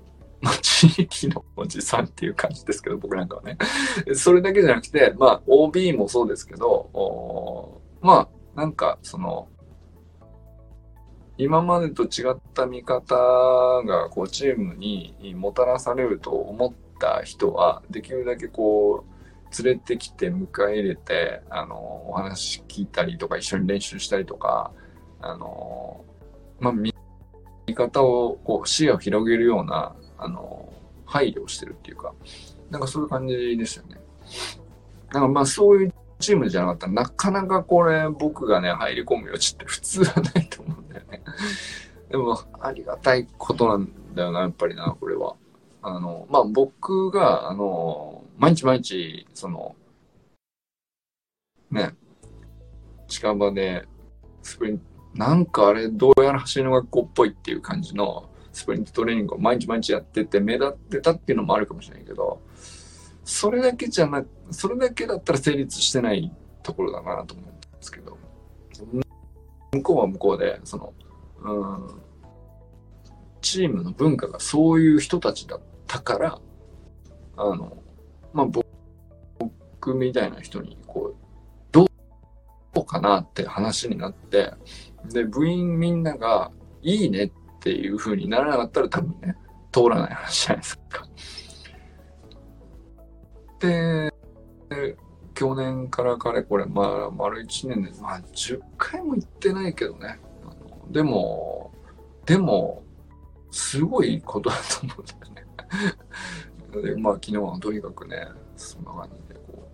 [0.62, 3.58] 地域のおじさんっていう感じですけど、僕なんかはね。
[4.14, 9.48] それだけじゃなくて、まあ、OB もそうですけど、まあ、なんか、その、
[11.40, 13.16] 今までと違った見方
[13.86, 24.74] がこうチームにもたらされると思った人はできるだけこう連れてきて迎え入れてあのお話聞いたりとか一緒に練習したりとか
[25.22, 26.04] あの
[26.60, 26.94] まあ見
[27.74, 30.74] 方をこう視野を広げるようなあの
[31.06, 32.14] 配慮をしてるっていうか、
[32.70, 33.98] なんかそういう感じですよね。
[35.14, 41.24] なんかまあそういうチームじゃなかったらなかなかこれ僕がね入り込む余地って普通はないと思うんだよね。
[42.10, 45.36] でもありがたいことなんだよな、やっぱりな、これは。
[45.82, 49.76] あの、まあ僕が、あの、毎日毎日、その、
[51.72, 51.96] ね、
[53.08, 53.88] 近場で
[54.42, 62.42] スプリント、なんかあれどうやら走りの学校っぽいっていう感じのスプリントトレーニングを毎日毎日やってて目立ってたっていうのもあるかもしれないけど、
[63.30, 68.18] それだけじゃなく、それだけだったら成立してないところだなと思うんですけど、
[69.72, 70.94] 向こうは向こうで、その、
[71.44, 72.02] うん、
[73.40, 76.40] チームの文化がそういう人たちだったから、
[77.38, 77.78] あの、
[78.34, 81.16] まあ、僕みたいな人に、こう、
[81.72, 81.86] ど
[82.76, 84.54] うかなって話になって、
[85.06, 89.36] で、部員みんなが、いいねっていう風にならなかったら多分ね、
[89.72, 91.08] 通らない話じゃないですか。
[93.60, 94.14] で、
[95.34, 100.20] 去年からかれこれ、まあ、丸1年で、まあ、10回も行ってないけどね。
[100.90, 101.72] でも、
[102.26, 102.84] でも、
[103.52, 106.94] すごいことだと思うんだよね。
[106.96, 109.70] で、まあ、昨日はとにかくね、そんな感じで、こ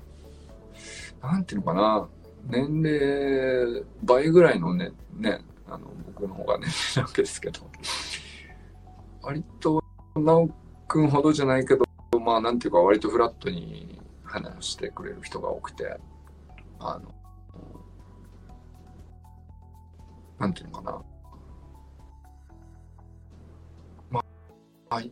[1.24, 2.08] う、なんていうのかな、
[2.48, 7.62] 年齢倍ぐらいのね、ね、あの、僕の方が年齢なわけですけど、
[9.22, 9.84] 割と、
[10.16, 10.50] 直
[10.88, 11.86] くんほどじゃないけど、
[12.26, 15.96] まあ、なんていうか、割とフラットに話してくれる人が多くて、
[16.80, 17.14] あの、
[20.40, 21.04] なんていうのかな。
[24.10, 24.26] ま
[24.90, 25.04] あ、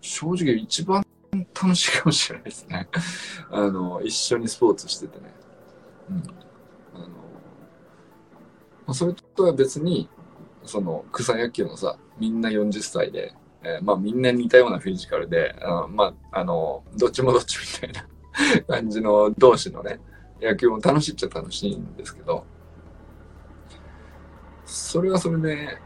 [0.00, 2.88] 正直一番楽しいかもしれないですね。
[3.50, 5.34] あの、一緒にスポーツしててね。
[6.10, 6.16] うん。
[6.94, 7.14] あの、ま
[8.86, 10.08] あ、それとは別に、
[10.62, 18.06] その草野球のさ、みんな40歳で、えー、まあみんな似たようなフィジカルで、あまあ、あの、どっちもどっちみたいな
[18.74, 20.00] 感じの同士のね、
[20.40, 22.44] 野球も楽しいっちゃ楽しいんですけど、
[24.64, 25.78] それはそれで、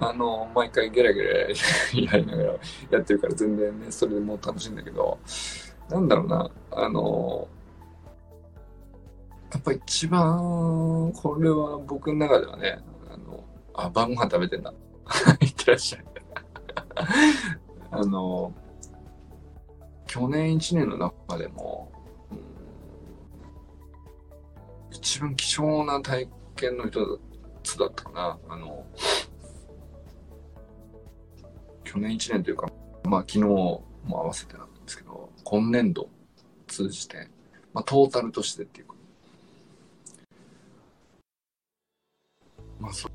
[0.00, 1.30] あの、毎回ゲラゲラ
[1.94, 2.52] やりながら
[2.90, 5.18] やってるから全然ね、それでもう楽しいんだけど、
[5.88, 7.48] なんだろうな、あの、
[9.52, 14.72] やっぱ一番、これは僕の中ではね、あの、あ、晩ご飯食べてんだ。
[15.40, 16.11] いってらっしゃい。
[17.90, 18.52] あの、
[20.06, 21.90] 去年1年の中でも、
[22.30, 22.38] うん、
[24.90, 27.20] 一番貴重な体験の一
[27.62, 28.38] つだったかな。
[28.48, 28.84] あの、
[31.84, 32.70] 去年1年というか、
[33.04, 36.08] まあ昨日も合わせてなんですけど、今年度
[36.66, 37.28] 通じて、
[37.72, 38.94] まあトータルとしてっていうか、
[42.80, 43.08] まあそ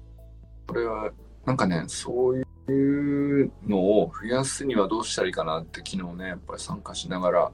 [0.74, 1.12] れは、
[1.46, 7.52] なんかね、そういうていうのを増やすにはどうしたらいいかなって昨日ね、やっぱり参加しながら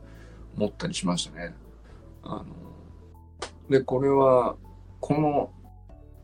[0.57, 1.53] 思ったりしましたね。
[2.23, 2.45] あの
[3.69, 4.55] で、これは、
[4.99, 5.51] この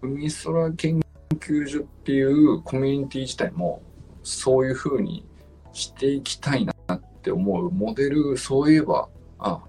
[0.01, 0.99] 海空研
[1.39, 3.81] 究所っていうコミュニティ自体も
[4.23, 5.25] そういう風に
[5.71, 9.61] していきたいなって思うモデル、そういえば、あ、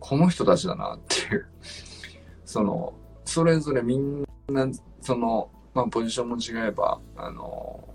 [0.00, 1.46] この人たちだなっていう、
[2.44, 4.66] その、それぞれみんな、
[5.00, 7.88] その、まあ、ポジションも違えば、あの、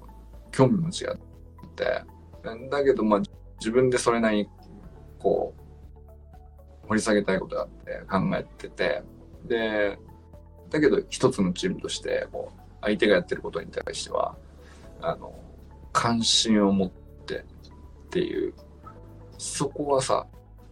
[0.51, 1.17] 興味も違っ
[1.75, 2.03] て、
[2.69, 3.21] だけど、まあ、
[3.59, 4.49] 自分でそれなりに、
[5.19, 5.53] こ
[6.83, 9.03] う、掘り下げたいことがあって考えてて、
[9.45, 9.99] で、
[10.69, 14.35] だけど一つのチームとして、こう、相手がやってることに対しては、
[15.01, 15.33] あの、
[15.91, 17.43] 関心を持ってっ
[18.09, 18.53] ていう、
[19.37, 20.25] そこはさ、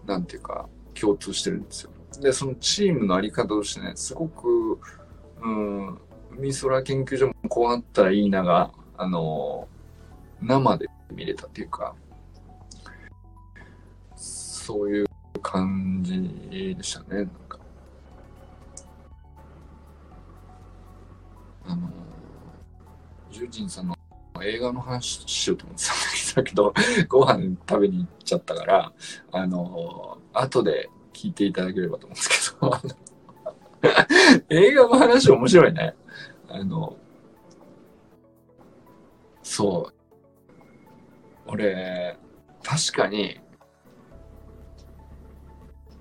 [0.06, 1.92] なんていうか、共通してるんですよ。
[2.22, 4.80] で、そのチームのあり方としてね、すごく、
[5.42, 6.00] うん、
[6.38, 9.67] 海空研究所もこうなったらいいなが、あの、
[10.41, 11.95] 生で見れたっていうか、
[14.15, 15.05] そういう
[15.41, 17.60] 感じでしたね、なんか。
[21.67, 21.89] あの、
[23.31, 23.96] ジュージンさんの
[24.43, 25.85] 映画の話しようと思って
[26.33, 26.73] たんだけど、
[27.10, 28.93] ご飯食べに行っちゃったから、
[29.31, 32.71] あの、後で聞いていただければと思うんですけど、
[34.50, 35.96] 映画の話面白いね。
[36.50, 36.98] あの、
[39.46, 39.93] そう。
[41.46, 42.17] 俺、
[42.63, 43.39] 確かに、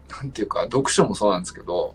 [0.08, 1.94] なんていうか、読書もそうなんですけど、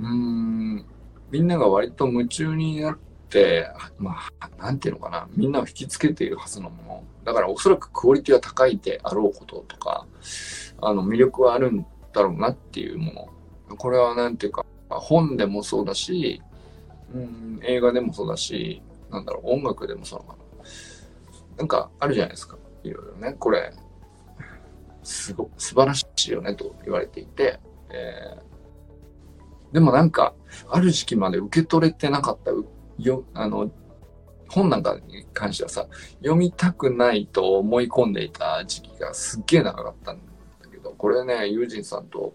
[0.00, 0.84] うん、
[1.30, 2.98] みんなが割と夢中になっ
[3.30, 7.04] て、まあ、なんていうのかな、みんなを引きつけているはずのもの。
[7.24, 10.04] だからおそらくクオリティは高いであろうこととか、
[10.82, 13.30] あの、魅力はあるんだろうなっていうも
[13.68, 13.76] の。
[13.76, 16.42] これはなんていうか、本でもそうだし、
[17.14, 20.46] うん、映画でもそうだし、なんだろう、音楽でもそうなのかな。
[21.58, 22.58] なんかあるじゃないですか。
[22.82, 23.72] いろいろね、これ、
[25.02, 30.34] すご、素晴らしいよねと言われていて、えー、でもなんか、
[30.68, 32.50] ある時期まで受け取れてなかった、
[32.98, 33.70] よ、あの、
[34.48, 35.86] 本なんかに関してはさ、
[36.18, 40.20] 読みたくないと思い込んでいた時期がすっげえ長かったん
[40.62, 42.34] だけど、これね、ユージンさんと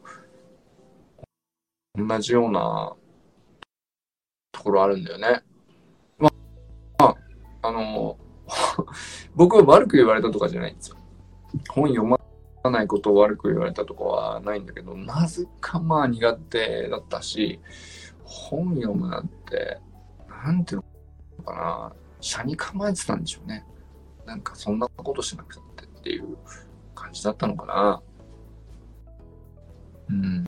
[1.95, 2.93] 同じような
[4.51, 5.41] ところあるんだよね。
[7.71, 8.17] あ、の、
[9.35, 10.97] 僕は悪く言われたとかじゃないんですよ。
[11.69, 12.19] 本読ま
[12.69, 17.59] ないことを悪く言われたとかはないんだけど、なぜかまあ苦手だったし、
[18.23, 19.79] 本読むなんて、
[20.29, 20.83] なんていう
[21.39, 23.65] のかな、車に構えてたんでしょうね。
[24.25, 26.37] なんかそんなことしなくてっていう
[26.93, 28.01] 感じだったのかな。
[30.09, 30.45] うん。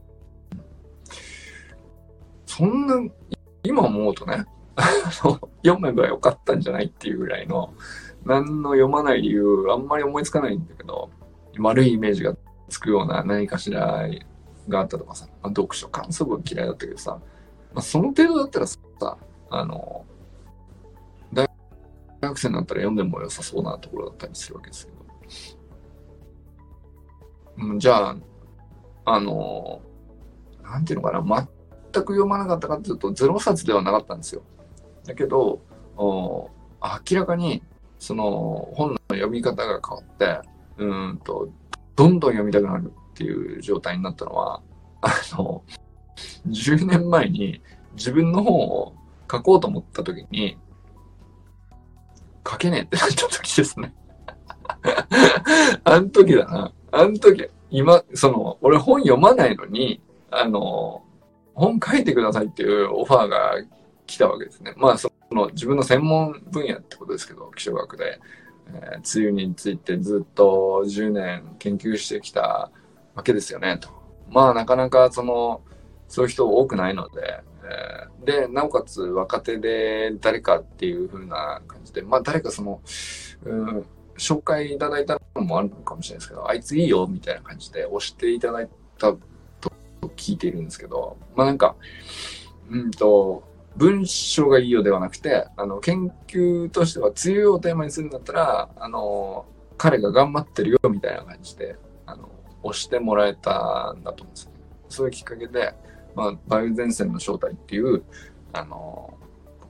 [2.46, 2.96] そんな、
[3.64, 4.46] 今思うとね、
[5.64, 7.74] 読めばよかったんじゃないっていうぐらいの、
[8.26, 11.10] 何の読まない理由、あんまり思いつかないんだけど、
[11.60, 12.36] 悪いイメージが
[12.70, 14.08] つくような何かしら
[14.68, 17.20] があったとかさ、読書感想文嫌いだったけどさ、
[17.74, 18.78] まあ、その程度だったらさ、
[19.50, 20.06] あの、
[21.34, 21.48] 大
[22.22, 24.98] 学生になったら読んでも良さそうなところだったりするわけですけど。
[27.58, 28.16] うん、じゃあ、
[29.06, 29.82] あの、
[30.64, 31.48] なんていうのかな、
[31.94, 34.42] 全く読まなかったかっていうと、ゼロ冊ではなかったんですよ。
[35.06, 35.62] だけど、
[35.98, 37.64] 明らかに、
[38.00, 41.50] その本の読み方が変わって、うんと、
[41.96, 44.62] どんどん読みたくなるっていう状態になったのは、
[45.02, 45.64] あの、
[46.48, 47.62] 10年前に
[47.96, 48.94] 自分の本を
[49.32, 50.58] 書こうと思った時に、
[52.48, 53.94] 書けねえってなった時ですね。
[55.84, 56.74] あん時だな。
[56.92, 61.04] あん時、今、その、俺本読まないのに、あの、
[61.56, 63.56] 本書いてくださいっていうオファーが
[64.06, 64.74] 来たわけですね。
[64.78, 68.20] まあ、その自分の専門分野ってことですけど、気象学で。
[68.68, 72.72] えー、梅雨についてずっと10年研究してきた
[73.16, 73.90] わけですよね、と。
[74.30, 75.62] まあ、なかなかその、
[76.08, 82.82] そういう人多くないので、えー、で、なおかつ若手で誰かっていう風な感じで、まあ誰かその、
[83.46, 83.86] うん、
[84.18, 89.14] 紹介いただいたのもあるのかもしれないですけど、あいついいよみたいな感じで押していただいた
[89.62, 89.72] と
[90.16, 91.76] 聞いているんですけど、まあなんか、
[92.70, 93.44] うんと、
[93.76, 99.46] 文章がいいよではなくて、あの、研究としては梅雨をテーマにするんだったら、あの、
[99.78, 102.30] 彼が頑張ってるよみたいな感じで、あの、
[102.62, 104.52] 押してもらえたんだと思うんですよ、
[104.90, 105.74] そういうきっかけで、
[106.16, 108.04] まあ、梅雨前線の正体っていう、
[108.54, 109.18] あの、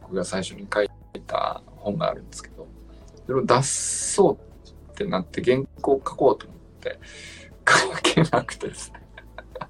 [0.01, 0.89] 僕が最初に書い
[1.25, 2.67] た本があるんですけど、
[3.25, 6.99] それを出そうってなって原稿を書こうと思って、
[7.67, 9.02] 書けなくてですね。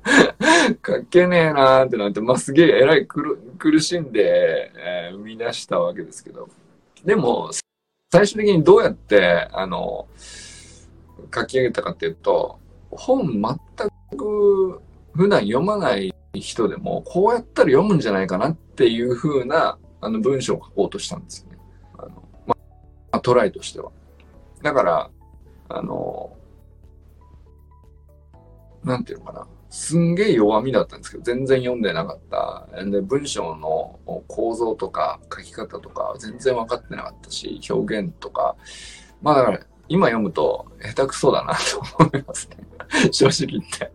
[0.86, 6.50] 書けねえなーってなって、まあ、すげえ偉い苦しんで、えー、生み出したわけですけど。
[7.06, 7.52] でも、
[8.12, 10.08] 最終的にどうやって、あの、
[11.34, 12.60] 書き上げたかっていうと、
[12.92, 14.82] 本全く
[15.14, 21.58] 普段読まない人でも、こうやったら読むんじゃないかなっていう風な、あの、文章を書こうとしたんですよね。
[21.98, 22.56] あの、ま
[23.12, 23.92] あ、トライとしては。
[24.62, 25.10] だから、
[25.70, 26.36] あの、
[28.84, 29.48] なんていうのかな。
[29.74, 32.68] すんげえ弱みだったんですけど、全然読んでなかった。
[32.86, 38.56] で、文章の構造とか書き方とか全然分かってなかったし、表現とか。
[39.24, 39.60] まあだから、
[39.90, 42.58] 今読むと下手くそだなと思いますね。
[43.12, 43.92] 正直言って。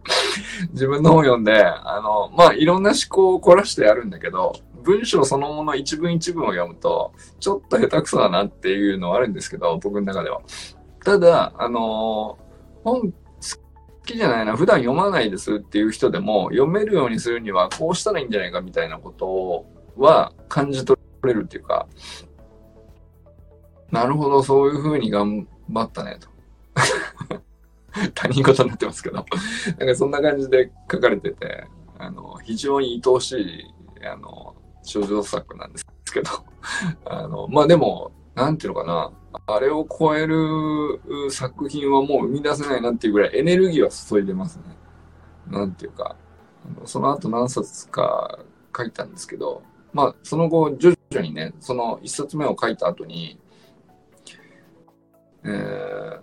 [0.72, 10.40] 自分の本読んで、あの、まあいろんな思考を凝らしてやるんだけど、文章そのもの一文一文を読むと、ちょっと下手くそだなっていうのはあるんですけど、僕の中では。
[11.04, 12.36] ただ、あの
[12.82, 13.14] 本
[14.09, 21.86] きじゃないな、普段読まないですっていう人でも、読めるようにするにはこうしたらいいんじゃないかみたいなことは感じ取れるっていうか、
[23.90, 26.28] なるほど、そういう風に頑張ったね、と。
[28.14, 29.24] 他人事になってますけど、なん
[29.88, 31.66] かそんな感じで書かれてて、
[31.98, 33.64] あの、非常に愛おしい、
[34.06, 36.30] あの、少女作なんですけど、
[37.04, 39.11] あの、まあでも、なんていうのかな、
[39.51, 44.64] あれを超える作品はもう生み出せないなっていうぐらいエネルギーは注いでますね。
[45.46, 46.16] なんていうか、
[46.84, 48.40] その後何冊か
[48.76, 49.62] 書いたんですけど、
[49.94, 53.40] まあ、その後、徐々にね、その一冊目を書いた後に、
[55.44, 56.20] えー、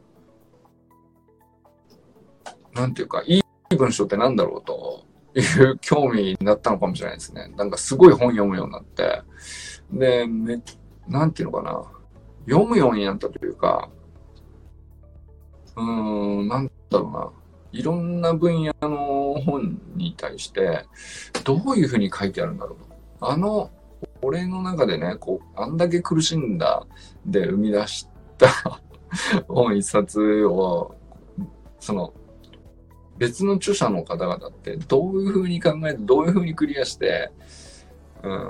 [2.76, 5.04] なんていうか、いい文章ってなんだろうと
[5.34, 7.52] いう興味になったのかもしれないですね。
[7.58, 9.24] なんかすごい本読むようになって、
[9.92, 10.62] で、め、
[11.08, 11.84] なんていうのかな。
[12.48, 13.90] 読むようになったというか、
[15.76, 15.84] うー
[16.44, 17.30] ん、なんだろうな。
[17.72, 20.86] いろんな分野の本に対して、
[21.44, 23.32] どういうふうに書いてあるんだろうと。
[23.32, 23.70] あの、
[24.22, 26.88] 俺の中でね、こう、あんだけ苦しんだ
[27.26, 28.48] で生み出した
[29.48, 30.96] 本一冊を、
[31.80, 32.14] その、
[33.18, 37.32] 別の著者の方々ってどういうふうに考えて、どういうふうにクリアして、
[38.24, 38.50] うん、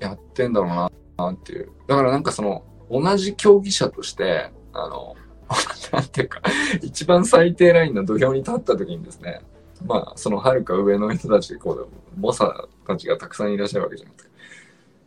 [0.00, 0.90] やってんだろうな
[1.30, 1.70] っていう。
[1.86, 5.16] だからなんかその、同じ競技者として、あの、
[5.92, 6.40] なんていうか、
[6.82, 9.42] 一番最低ラインの土俵に立った時にですね、
[9.86, 12.46] まあ、その遥か上の人たち、こう、猛者
[12.86, 14.32] たちがたくさんいらっしゃるわけじゃないですか。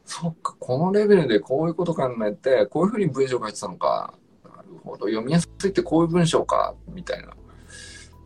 [0.05, 4.13] そっか、このレベルでこういうこと考えて、こういうふうに文章書いてたのか。
[4.43, 7.29] なるほど、読みやすいってこういう文章か、みたいな。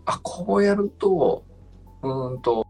[0.06, 1.44] あ、こうやると、
[2.02, 2.66] うんと、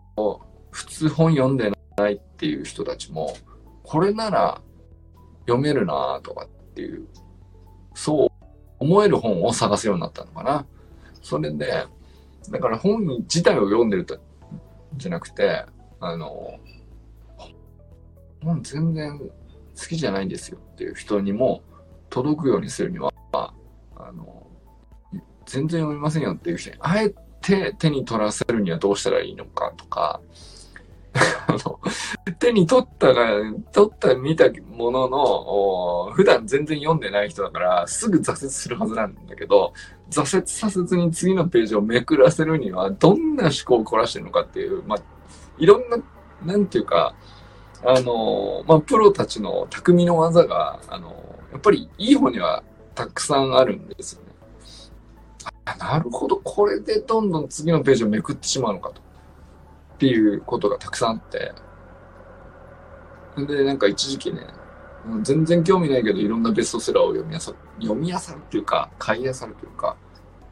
[0.71, 3.35] 普通本読んでないっていう人たちも、
[3.83, 4.61] これなら
[5.49, 7.07] 読めるなとかっていう、
[7.93, 8.45] そう
[8.79, 10.65] 思える本を探すようになったのかな。
[11.21, 11.85] それで、
[12.49, 14.19] だから本自体を読んでると、
[14.95, 15.65] じゃなくて、
[15.99, 16.59] あの、
[18.41, 19.27] 本全然好
[19.87, 21.61] きじゃないんですよっていう人にも
[22.09, 23.53] 届くようにするには、あ
[24.13, 24.47] の、
[25.45, 27.09] 全然読みませんよっていう人に、あえ
[27.41, 30.21] て手に取らせるにはどうしたらいいのかとか、
[31.47, 31.79] あの、
[32.39, 33.27] 手に取ったが、
[33.71, 39.73] 取った見たものの、普段全然読んでない人だから、すぐ挫折するはずなんだけど、
[40.09, 44.99] 挫折させずに次のページをめくらせるには、どんな思考を凝らしてるのかっていう、まあ、
[45.57, 45.97] いろんな、
[46.45, 47.13] なんていうか、
[47.83, 52.63] あの、まあ、プロたちの匠の技が、あの、やっぱりいい方には
[52.95, 54.29] たくさんあるんですよね。
[55.65, 59.01] あ、なるほど、これでどんどん次のページをめくってしまうのかと。
[59.99, 61.51] っていうことがたくさんあって。
[63.45, 64.47] で、なんか一時期ね、
[65.23, 69.97] 全然興味ないけど、いろんなベストセラーを読みやさ、読みやさるっていうか、買いやさるというか、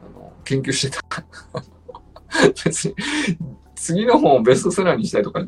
[0.02, 1.24] あの、研究してた。
[2.62, 2.94] 別に、
[3.74, 5.40] 次の本をベストセラーにしたいとか、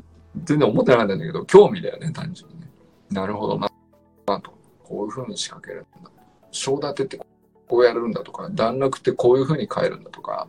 [0.44, 2.70] 全然思ってなかったんだけど、興味だよね、単純にね。
[3.10, 3.70] なるほどな、
[4.26, 4.52] なと。
[4.82, 6.10] こういう風に仕掛けるんだ。
[6.52, 7.20] 章立てって
[7.68, 10.48] こうやるんだとか、段落ってこういう風に変えるんだとか、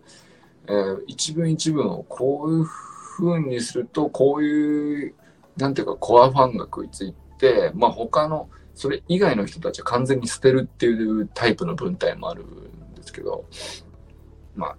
[0.68, 2.66] えー、一文一文をこういう
[3.18, 5.16] 風にすると、こういう、
[5.58, 13.46] なんていうか、コアファンが食いついて、まあ他の、それ以外の人たちは完全に捨てるっていうタイプの文体もあるんですけど、
[14.56, 14.78] まあ、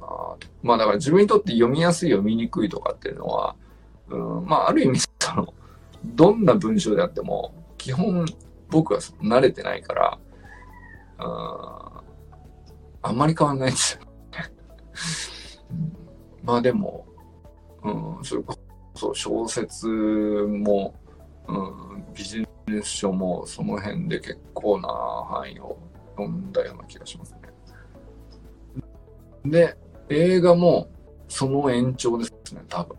[0.00, 3.56] なまあだから自分にとって読みやすい読みにくいとかっていうのは、
[4.08, 5.52] うん、まあある意味その、
[6.04, 8.26] どんな文章であっても、基本
[8.70, 10.18] 僕は慣れてないから、
[11.18, 12.02] あ
[13.02, 14.08] あんまり変わんないんですよね。
[16.42, 17.06] まあでも、
[17.82, 18.56] うん、それこ
[18.94, 20.94] そ小説も、
[21.48, 25.78] うん、ビジネス書もその辺で結構な範囲を
[26.16, 27.38] 読んだような気がしますね。
[29.44, 29.76] で、
[30.08, 30.90] 映画も
[31.28, 32.96] その延長ですね、多分。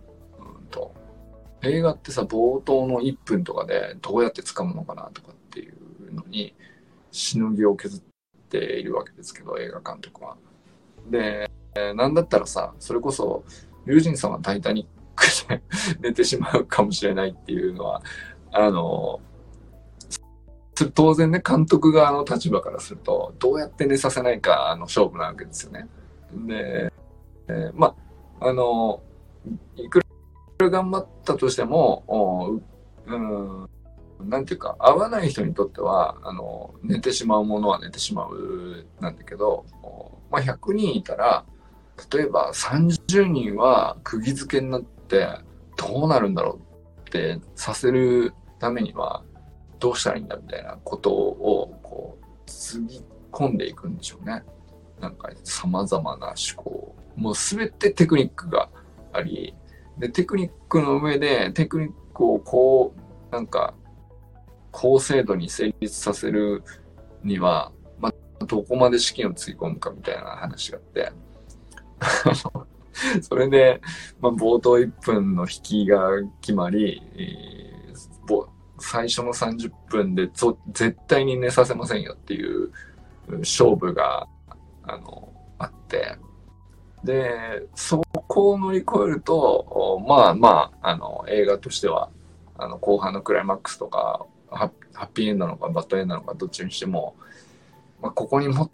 [0.58, 0.94] うんと
[1.62, 6.54] 映画ってさ、冒頭の1分とかでどうやって掴むのかなとかっていうのに、
[7.12, 8.02] しのぎを削っ
[8.50, 10.36] ているわけですけど、映画監督は。
[11.10, 13.43] で、えなんだったらさ、それこそ、
[13.86, 15.61] 友人さんはタイタニックで
[16.09, 18.01] 寝てしまうかもしれないっていうのは、
[18.51, 19.19] あの、
[20.93, 25.88] 当然ね、監督側の立場からすると、どうやって寝させないかの勝負なわけですよね。
[26.47, 26.91] で、
[27.47, 27.95] えー、ま
[28.39, 29.01] あ、あの、
[29.76, 30.01] いく
[30.57, 32.61] ら頑張ったとしても、
[33.05, 33.69] うん、
[34.30, 39.65] なんていうか、合わない人にとっては、あの、寝てしまうものは寝てしまうなんだけど、
[40.32, 41.45] まあ、100人いたら、
[42.12, 45.28] 例えば30人は釘付けになって
[45.78, 46.60] どうなるんだろ
[47.06, 49.24] うってさせるためには
[49.80, 54.43] どうしたらいいんだみたいなことをこうつぎ込んでいくんでしょうね。
[54.99, 56.95] なんか様々な思考。
[57.16, 58.70] もうすべてテクニックが
[59.12, 59.54] あり、
[59.97, 63.74] で、テクニックの上でテクニックをこう、なんか
[64.72, 66.64] 高精度に成立させる
[67.24, 71.12] には、まあ、どこまで資金をつぎ込むかみたいな話があって、
[73.22, 73.82] それで、
[74.22, 76.10] まあ、冒頭1分の引きが
[76.41, 78.47] 決まり、えー、
[78.80, 80.30] 最初の30分で
[80.72, 82.72] 絶対に寝させませんよっていう
[83.39, 84.28] 勝負が、
[84.84, 86.18] あの、あって、
[87.04, 92.10] で、そこを乗り越えると、まあまあ、あの、映画としては、
[92.58, 97.16] あの、後半のクライマックスとか、ハッピーエンドなのかバッドエンドなのかどっちにしても、
[98.01, 98.72] まあ、ここに持っ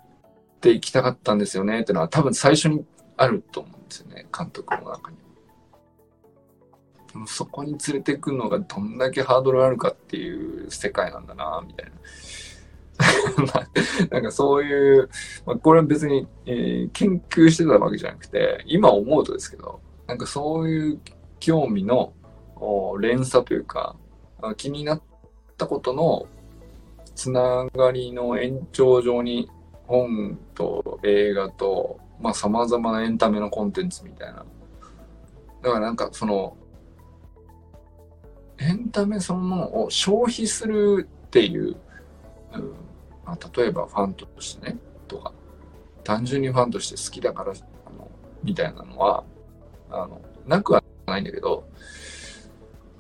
[0.60, 2.86] ていきたかったんですよねっていうのは多分最初に
[3.20, 5.18] あると思うんですよね、監督の中に。
[7.12, 11.92] でもそこに連れてくのがどんだけハードルあるかっていう世界なんだな、みたいな。
[14.10, 15.10] なんかそういう、
[15.46, 21.00] まあ、これは別に、えー、研究してたわけじゃなくて、今思うとですけど、なんかそういう
[21.40, 22.14] 興味の
[23.00, 23.98] 連鎖というか、
[24.56, 25.02] 気になっ
[25.58, 26.26] たことの
[27.16, 29.50] つながりの延長上に
[29.88, 34.46] 本と映画と、まあ様々なエンタメのコンテンツみたいな。
[35.62, 36.58] だからなんかその、
[38.58, 41.78] エンタメそのものを消費するっていう、
[42.54, 42.74] うん
[43.26, 45.34] まあ、例えばファンとしてね、とか、
[46.04, 48.10] 単純にファンとして好きだから、あの、
[48.44, 49.24] みたいなのは、
[49.90, 51.70] あの、なくはないんだけど、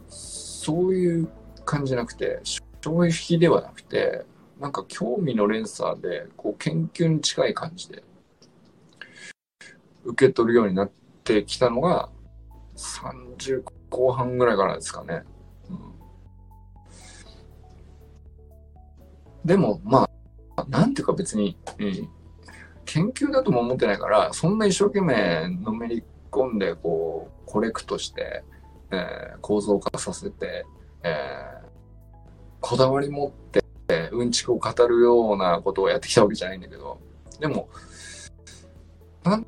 [0.07, 1.29] そういう
[1.65, 4.25] 感じなくて、消費ではなくて、
[4.59, 8.03] なんか興味の連鎖で、こう研究に近い感じで、
[10.09, 10.91] 受け取るようになっ
[11.23, 12.09] てきたのが、
[12.75, 15.23] 30後半ぐらいからですかね。
[15.69, 15.73] う
[19.43, 20.09] ん、でも、ま
[20.55, 22.09] あ、なんていうか別に、うん、
[22.85, 28.43] 研究だとも思ってないから、そんな一生懸命のめり込んで、こう、コレクトして、
[28.91, 30.65] えー、構造化させて、
[31.03, 31.67] えー、
[32.61, 33.63] こだわり持って
[34.11, 36.99] うんちくを語るようなことをやってきたわけじゃないんだけど、
[37.39, 37.69] でも、
[39.23, 39.45] なん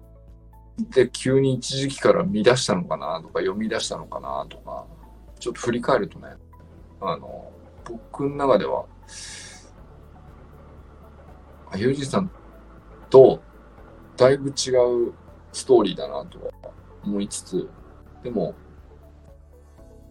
[0.90, 4.86] で急に一時期から見出したのかなとか読み出したのかなとか、
[5.40, 6.30] ちょっと振り返るとね、
[7.02, 7.52] あの、
[7.84, 8.86] 僕の中では、
[11.72, 12.30] あゆうじさん
[13.10, 13.42] と
[14.18, 15.14] だいぶ違う
[15.52, 16.52] ストーリーだなとは
[17.04, 17.70] 思いつつ、
[18.24, 18.54] でも、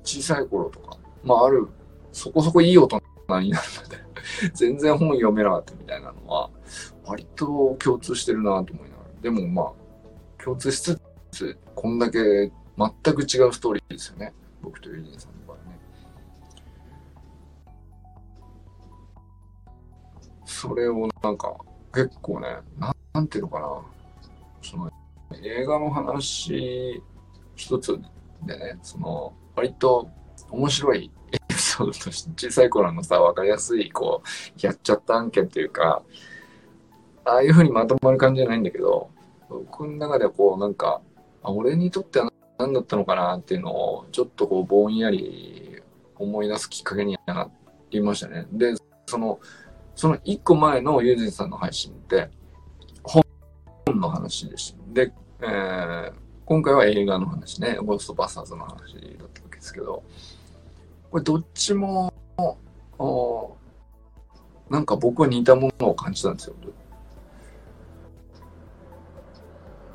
[0.02, 1.68] 小さい頃とか、まあある、
[2.12, 3.00] そこそこいい大人
[3.40, 3.96] になるので
[4.54, 6.50] 全然本読めなかったみたいなのは、
[7.04, 9.10] 割と共通してるなと思いながら。
[9.22, 9.72] でもまあ、
[10.42, 14.32] 共通しつつ、こんだけ全く違うストーリーですよね。
[14.62, 15.78] 僕とユージンさんの場合ね。
[20.44, 21.54] それをなんか、
[21.94, 23.82] 結構ね、なんていうのかな。
[24.62, 24.90] その、
[25.42, 27.02] 映画の話
[27.54, 28.00] 一つ
[28.42, 30.08] でね、その、割と
[30.50, 36.02] 面白いエピソードとして小さい頃のさ、わかりやすい、こう、やっちゃった案件というか、
[37.24, 39.10] ああいうふうにまとまる感じじゃないんだけど、
[39.50, 41.02] 僕の中ではこう、なんか、
[41.42, 45.82] あ俺にとっては何だったのかなっていうのを、ちょっとこう、ぼんやり
[46.16, 47.50] 思い出すきっかけにな
[47.90, 48.46] りましたね。
[48.52, 48.74] で、
[49.06, 49.40] その、
[49.94, 52.30] その一個前のユージンさんの配信って、
[53.02, 53.24] 本
[54.00, 54.78] の話でした。
[54.92, 56.12] で、えー、
[56.44, 60.02] 今回は映画の話ね、ゴーストバスターズの話だったわけですけど、
[61.10, 62.12] これどっちも、
[64.68, 66.54] なんか僕は似たものを感じたんですよ。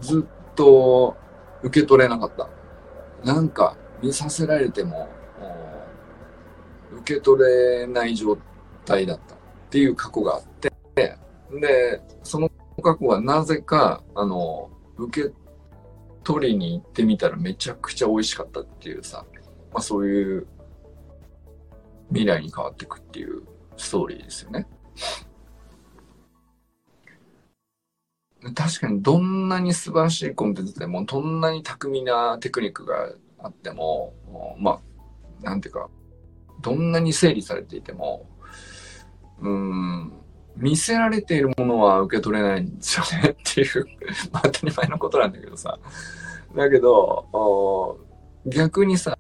[0.06, 1.18] ずっと
[1.64, 2.50] 受け取れなかった。
[3.24, 5.10] なんか見させられても、
[7.00, 8.38] 受け取れない状
[8.86, 9.38] 態だったっ
[9.70, 12.50] ていう過去があって、で、その
[12.84, 15.34] 過去はなぜか、あの、受け
[16.24, 19.26] 取りに行ってみたらめちゃくちゃ美味しかったっていうさ、
[19.74, 20.48] まあそういう
[22.10, 23.44] 未来に変わっていくっていう
[23.78, 24.68] ストーリーですよね。
[28.54, 34.14] 確かにどんなに素晴らしいコンテンツでも、どんなに巧みなテクニックがあっても、
[34.60, 34.80] ま
[35.42, 35.90] あ、なんていうか、
[36.62, 38.30] どんなに整理されていても、
[39.40, 40.14] うん、
[40.56, 43.86] 見せられているものは受け取れないんですよねっていう
[44.32, 45.78] 当たり前のことなんだけどさ。
[46.56, 48.00] だけど、
[48.46, 49.18] 逆にさ、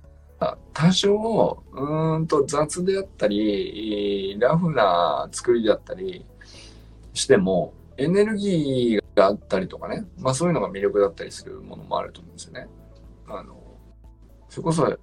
[0.73, 6.25] 多少、うんと雑であったり、ラフな作りであったり
[7.13, 12.67] しても、エネルギーがあったりとかね、まあそういうのが魅力だったりするものもあると思うんですよね。
[13.27, 13.55] あの、
[14.49, 14.97] それこそ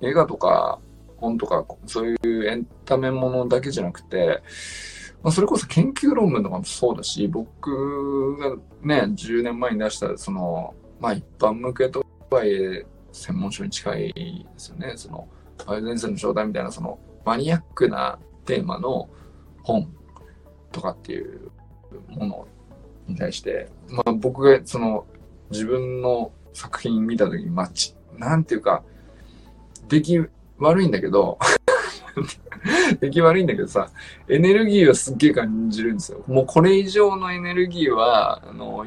[0.00, 0.78] 映画とか
[1.16, 4.42] 本とか、そういうエンタメものだけじゃなくて、
[5.22, 14.94] まあ、それこそ研究論文とかもそうだし、僕がね、10年前に出したその、まあ一般向けとはいえ、専門書に近いですよね。
[14.96, 15.28] その、
[15.64, 19.08] バイオ前線の状態みたいな、その、マニアックなテーマの
[19.62, 19.88] 本
[20.72, 21.50] とかっていう
[22.08, 22.48] もの
[23.08, 25.06] に対して、まあ僕がその、
[25.50, 28.82] 自分の作品見たときに、まあ、ち、なんていうか、
[29.88, 30.26] 出来
[30.58, 31.38] 悪いんだけど
[33.00, 33.90] 出来悪いんだけどさ、
[34.28, 36.22] エネルギーはすっげえ感じるんですよ。
[36.26, 38.84] もうこれ以上のエネルギーは、あの、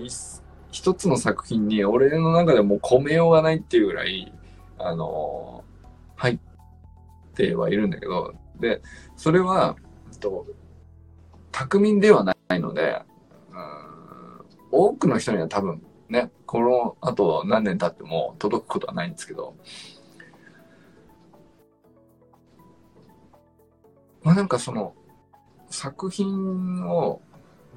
[0.72, 4.32] 一つの作品に俺の中でも込めようがないっていうぐらい、
[4.78, 5.64] あの
[6.18, 6.40] 入っ
[7.34, 8.82] てはいるんだけど、で、
[9.16, 9.76] それは、
[10.12, 10.46] えっと、
[11.52, 13.02] 巧みではないので、
[14.76, 19.56] 多くの人には多分ね、この後何年経っても届くことはないんですけど、
[24.24, 24.94] まあなんかその
[25.70, 27.22] 作品を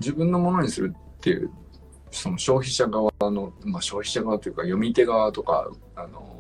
[0.01, 1.51] 自分のものにするっていう
[2.11, 6.37] その消費者側の、まあ、消費者側というか読み手側とかあの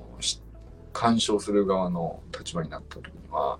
[0.93, 3.59] 鑑賞する側の立場になった時には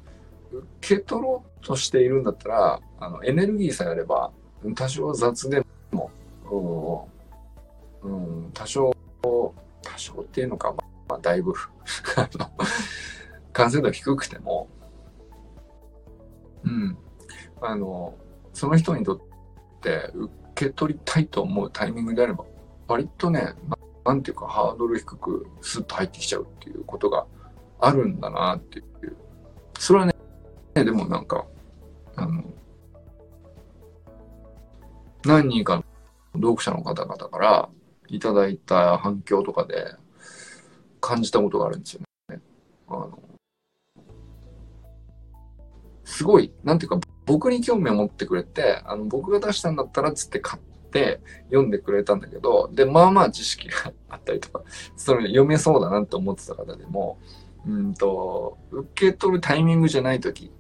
[0.81, 4.33] 受け取ろうとしているんだったら、あの、エネルギーさえあれば、
[4.75, 5.65] 多少雑で
[6.55, 7.09] も、
[8.03, 8.09] う。
[8.09, 8.93] ん、多少、
[9.23, 9.55] 多
[9.97, 10.75] 少っていうのか、
[11.09, 11.53] まあ、だいぶ
[12.17, 12.51] あの、
[13.53, 14.69] 完成度低くても、
[16.65, 16.99] うん、
[17.61, 18.15] あの、
[18.53, 19.21] その人にとっ
[19.81, 22.45] て受け取りたいと思うタイミングであれば、
[22.87, 23.55] 割とね、
[24.05, 27.27] なんていうかハードル低くスッと入ってきちゃうっていうことが
[27.81, 29.17] あるんだなっていう。
[29.79, 30.15] それはね、
[30.75, 31.45] でもなんか、
[32.17, 32.43] あの、
[35.25, 35.85] 何人かの
[36.35, 37.69] 読者の方々から
[38.09, 39.95] いただいた反響とかで
[41.01, 42.01] 感じたことがあるんですよ
[42.31, 42.41] ね。
[42.89, 43.19] あの
[46.05, 51.21] すごい、なんていうか、僕に興味を持ってくれて、あの、僕が出したんだったらつって買って
[51.51, 54.65] 読んでくれたんだけど、で、まあまあ知識があったりとか、
[54.97, 57.19] それ読めそうだなって思ってた方でも、
[57.67, 60.51] うんと、受け取るタイミングじゃない時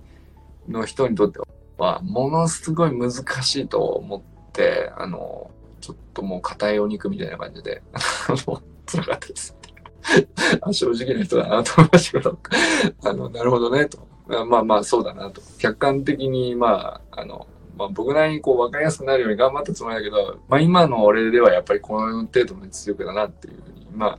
[0.68, 1.40] の人にとって
[1.78, 3.10] は、ものすごい難
[3.42, 5.50] しいと思って、あの、
[5.88, 8.00] ちょっともう硬いお肉みたいな感じで、あ
[8.46, 9.56] の、辛かったです。
[10.70, 12.38] 正直な人だなと思いましたけど、
[13.08, 14.06] あの、なるほどね、と。
[14.46, 15.40] まあまあそうだなと。
[15.58, 17.46] 客観的に、まあ、あの、
[17.78, 24.18] まあ僕なりにこう分かりやすくなるように頑張ったつもりだけど、まあ今の俺ではやっぱりこの程度の実力だなっていうふうに、まあ、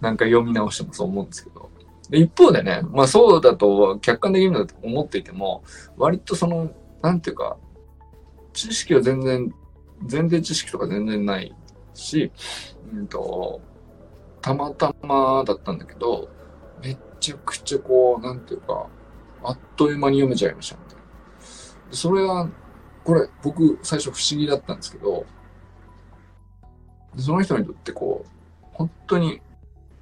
[0.00, 1.68] なんか読み直してもそう思うんですけど。
[2.10, 5.64] で一方でね、まあそうだと客観的に思っていても、
[5.96, 7.56] 割とその、なんていうか、
[8.52, 9.52] 知識は全然、
[10.10, 11.54] 前提知識とか全然ない
[11.94, 12.30] し、
[12.92, 13.60] うんと、
[14.40, 16.28] たまたまだったんだけど、
[16.82, 18.88] めちゃくちゃこう、なんていうか、
[19.44, 21.02] あっという間に読めちゃいましたみたいな。
[21.90, 22.48] それは、
[23.04, 25.24] これ、僕、最初不思議だったんですけど、
[27.16, 29.40] その人にとってこう、本当に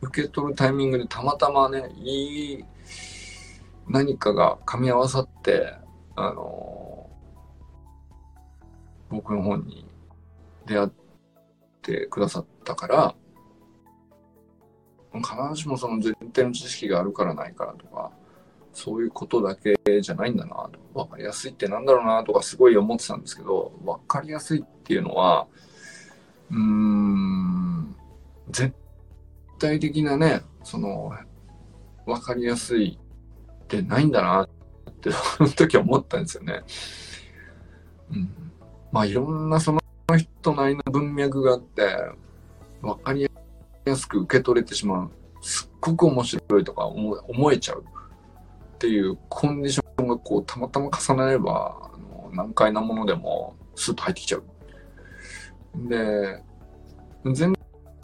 [0.00, 2.64] 受け取るタイミングでたまたまね、いい
[3.88, 5.74] 何かが噛み合わさって、
[6.16, 7.10] あの
[9.08, 9.89] 僕の本に
[10.70, 10.90] 出会っ
[11.82, 13.14] てくださったから、
[15.12, 18.12] 必ずしもその前提の知識があるからないからとか、
[18.72, 20.78] そういうことだけじゃないんだなと。
[20.94, 25.48] わかりやすいってなんだろうなとかすごい思ってたんですけど、わかりやすいっていうのは、
[26.52, 27.96] うーん、
[28.50, 28.72] 絶
[29.58, 31.12] 対的なね、その、
[32.06, 32.96] わかりやすい
[33.64, 36.62] ってないんだなって、その時思ったんですよね。
[38.12, 38.52] うん。
[38.92, 39.79] まあいろんなその
[40.10, 41.82] の人なりの文脈があって、
[42.82, 43.28] わかり
[43.84, 45.10] やすく受け取れてしまう。
[45.42, 47.84] すっごく面白いとか思えちゃう。
[48.74, 54.44] っていうコンディションがこうたまたま重なればあの難解なものでもスッと入ってきちゃう。
[55.88, 56.42] で
[57.32, 57.54] 全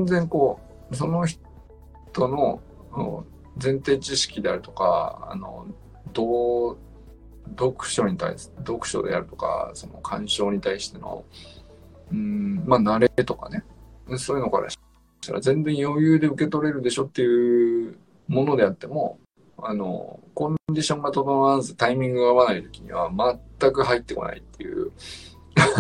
[0.05, 1.41] 然こうその人
[2.29, 2.61] の
[3.63, 5.67] 前提知識であるとかあの
[6.13, 6.79] どう
[7.59, 11.25] 読書に対して読書であるとかその鑑賞に対しての
[12.13, 13.65] うんまあ慣れとかね
[14.17, 14.79] そういうのからし
[15.23, 17.99] たら全然余裕で受け取れるでしょっていう
[18.29, 19.19] ものであっても
[19.59, 23.11] あの、コンディションが整わずタイミングが合わない時には
[23.59, 24.93] 全く入ってこないっていう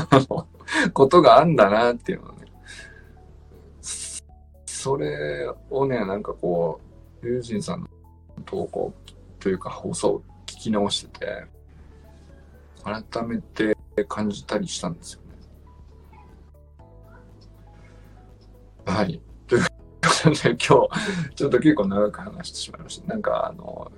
[0.92, 2.46] ことがあんだなっていうのはね。
[3.80, 6.80] それをね、なんかこ
[7.22, 7.88] う、ユージンさんの
[8.44, 8.94] 投稿
[9.40, 11.46] というか放送を聞き直してて、
[12.82, 13.76] 改めて
[14.08, 15.20] 感じたりしたんですよ
[18.86, 19.20] はい。
[19.48, 19.66] という
[20.22, 20.88] 今日、ちょ
[21.48, 23.08] っと結構長く話してしまいました。
[23.08, 23.90] なんか、あの、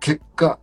[0.00, 0.58] 結果、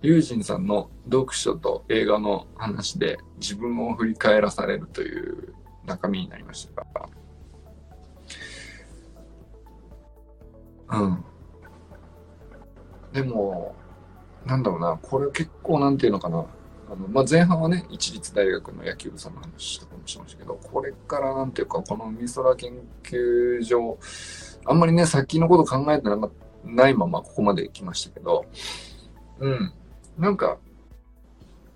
[0.00, 5.54] ユージンさんの読書と映画の話で自分を振り返らされるという
[5.86, 7.08] 中身になりましたが、
[10.90, 11.24] うん。
[13.12, 13.74] でも、
[14.46, 16.46] なんだろうな、これ結構なんていうのかな、
[16.90, 22.72] あの、まあ、前半はね、一律大学の野球部さんの話とかもしましたけど、これからなんていうか、この美空研
[23.02, 23.98] 究所、
[24.64, 26.08] あんまりね、先のこと考えて
[26.64, 28.46] ないままここまで来ましたけど、
[29.40, 29.72] うん。
[30.16, 30.58] なんか、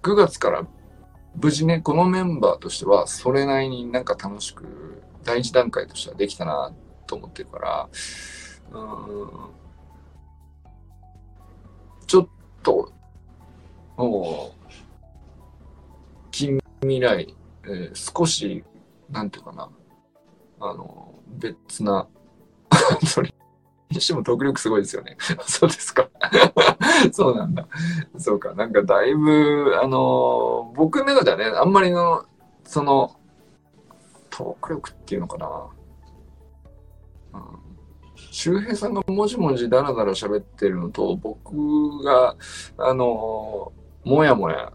[0.03, 0.67] 9月から
[1.37, 6.73] 無事ね、このメンバーとしては、それなりになんか楽しく、第一段階としてはできたな
[7.07, 7.89] と思ってるから、
[8.73, 9.31] うん、
[12.07, 12.29] ちょっ
[12.63, 12.93] と、
[13.97, 14.62] もう、
[16.33, 18.65] 近未来、えー、少し、
[19.11, 19.71] なんていうかな、
[20.59, 22.09] あの、別な、
[23.07, 23.33] それ
[23.91, 25.17] にしても特力すごいですよね。
[25.47, 26.09] そうですか。
[27.13, 27.69] そうなんだ。
[28.17, 28.55] そうか。
[28.55, 32.25] なんかだいぶ、あの、僕の中ではね、あんまりの、
[32.65, 33.15] その、
[34.31, 35.67] トーク力っていうのかな。
[37.35, 37.41] うん、
[38.31, 42.35] 周平さんがもじもじだらだら喋ってるのと、僕が、
[42.79, 43.73] あの、
[44.05, 44.73] もやもや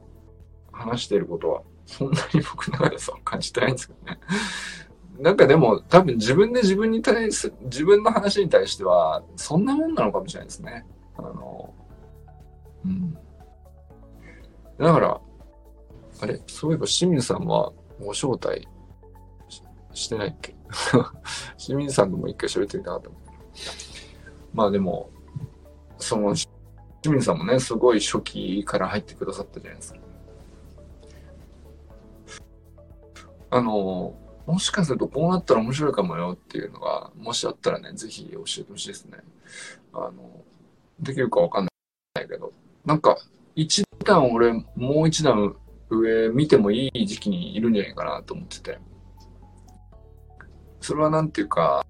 [0.78, 4.20] 話してることは、そんなに僕の中でそう感じてないんですけどね。
[5.20, 10.86] なんかでも、多分自分で自分に対す、自分の話に対しては、そんなもんなのかもしれないですね。
[11.18, 11.74] あの、
[12.86, 13.14] うん。
[14.78, 15.20] だから、
[16.22, 16.40] あれ？
[16.48, 18.68] そういえば清水さんはご招待
[19.94, 20.56] してないっけ？
[21.58, 23.10] 清水さんとも一回喋ってみたかった
[24.54, 25.10] まあでも、
[25.98, 26.48] その、清
[27.16, 30.00] 水さんもね、すごい初期から入ってくださったじゃないですか。
[33.50, 39.20] あの、もしかするとこうなったら面白いかもよっていうのが、もしあったらね、ぜひ教えてほしいですね。
[39.94, 40.12] あの、
[41.00, 42.52] できるかわかんないけど、
[42.86, 43.18] なんか、
[43.56, 45.56] 一段俺、もう一段
[45.90, 48.80] 上見てもいい時期にいるんじゃないかなと思ってて。
[50.80, 51.86] それはなんていうか、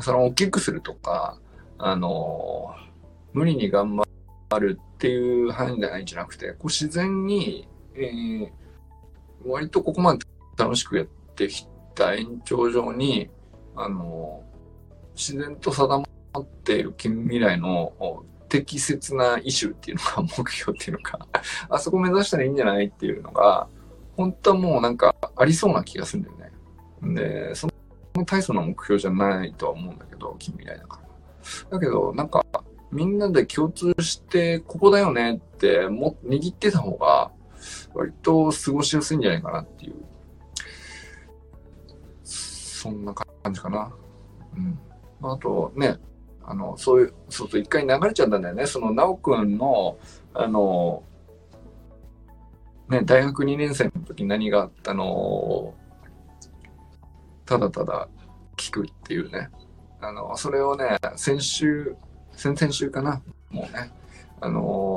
[0.00, 1.38] その大きくするとか、
[1.76, 2.74] あの、
[3.32, 8.50] 無理に頑張るっていう範囲じゃないんじゃなくて、こう自然に、えー、
[9.44, 10.24] 割とここまで
[10.58, 11.06] 楽しくやっ
[11.36, 13.30] てきた延長上に、
[13.76, 14.42] あの、
[15.14, 16.04] 自然と定ま
[16.40, 17.92] っている近未来の
[18.48, 21.26] 適切なイシューっていうのか、目標っていうのか、
[21.68, 23.68] あそこ目指したらいいんじゃないっていうのが、
[24.16, 27.14] 本当はもうなんかありそうな気がするんだよね。
[27.14, 27.68] で、そ
[28.16, 31.00] の大層な目標じゃないとは思うんだけど、近未来だか
[31.70, 31.78] ら。
[31.78, 32.44] だけど、なんか、
[32.90, 37.30] みんなで共通して、ここだよねっても握ってた方が、
[37.94, 39.94] 割と過ごしやすいんじゃないかなっていう、
[42.78, 43.92] そんな感じかな。
[44.56, 44.78] うん。
[45.22, 45.96] あとね、
[46.44, 48.66] あの、そういう、そうそう、一回流れちゃったんだよね。
[48.66, 49.98] その、なおくんの、
[50.32, 51.02] あの、
[52.88, 55.74] ね、大学2年生の時何があったの、
[57.44, 58.08] ただただ
[58.56, 59.48] 聞くっていうね。
[60.00, 61.96] あの、それをね、先週、
[62.32, 63.20] 先々週かな、
[63.50, 63.90] もうね、
[64.40, 64.96] あの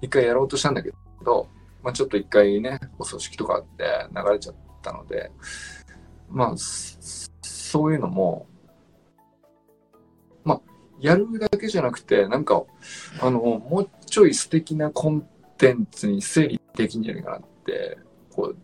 [0.00, 0.92] 一回やろうとしたんだけ
[1.24, 1.48] ど、
[1.82, 5.30] まあちょっと一回ね、お葬式とかあって流れちゃったので、
[6.30, 8.46] まあ、そういうのも、
[10.44, 10.60] まあ、
[11.00, 12.62] やるだけじゃなくて、なんか、
[13.20, 15.26] あの、もうちょい素敵なコン
[15.56, 17.98] テンツに整理できんじゃないかなって、
[18.30, 18.56] こう、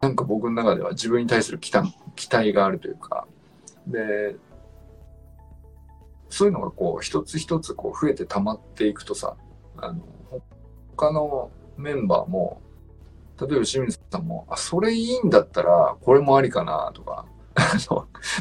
[0.00, 3.26] なんか僕の中では自分に対する期待期待があるというか、
[3.86, 4.36] で、
[6.28, 9.36] そういうのがこう、一つ一つこう増えて溜まっていくとさ、
[9.76, 10.00] あの、
[10.96, 12.60] 他のメンバーも、
[13.40, 17.26] 例えば清水さんも、あ、それいいんだったら、これもありかな、とか、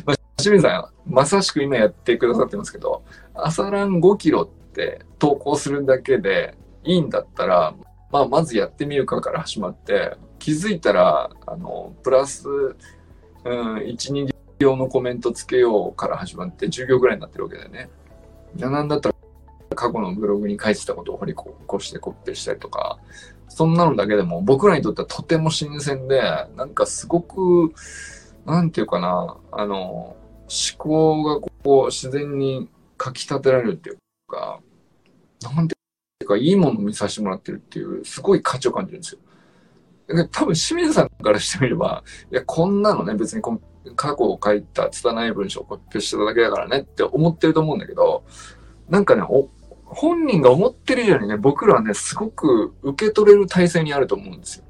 [0.06, 7.74] まあ、清水さん、まさしく今やってくださってますけど、朝ラン5キロって投稿するだけでいいんだったら、
[8.12, 12.52] まあ、まずやってみるかから始まって、気づいたら、あの、プラス、う
[13.50, 17.90] ん、1、2用のコメントつけようから始まって10行ぐらいになってるわけだよね。
[18.56, 19.16] なんだったら
[19.76, 22.98] 過去のブログに書いてたことを掘り起こしてコピペしたりとか、
[23.48, 26.22] そんなのだけでも僕らにとってはとても新鮮で、
[26.56, 27.74] なんかすごく、
[28.46, 30.18] なんていうかな、あの、思
[30.78, 32.70] 考がこう自然に
[33.04, 34.60] 書き立てられるっていうか、
[35.42, 35.76] なんて
[36.22, 39.20] いうかいいものを見させてもらってるっていう、すごい価値を感じるんですよ。
[40.32, 43.60] 多分清水さんからしてみれば、いや、こんなのね、別にこ
[43.96, 48.24] 過去を書いた拙い文章をコピペしてただけだからねって思ってると思うんだけど、
[48.90, 49.24] なんかね、
[49.96, 54.66] 本人が思ってる以上にね、僕らはね、すごく受け取れる体制にあると思うんですよ。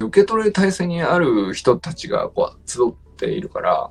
[0.00, 3.90] 受け取れる体制にある人たちがこう集っているから、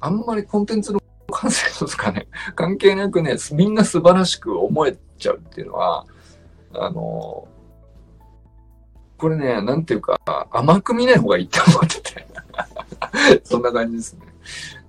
[0.00, 1.00] あんまりコンテンツの
[1.30, 2.26] 完成度とかね、
[2.56, 6.06] 関係なくね、みんな素晴らしく思えちゃうっていうのは、
[6.72, 7.46] あの、
[9.18, 10.18] これね、なんていうか、
[10.50, 12.26] 甘く見ない方がいいって思ってて。
[13.44, 14.20] そんな感じですね。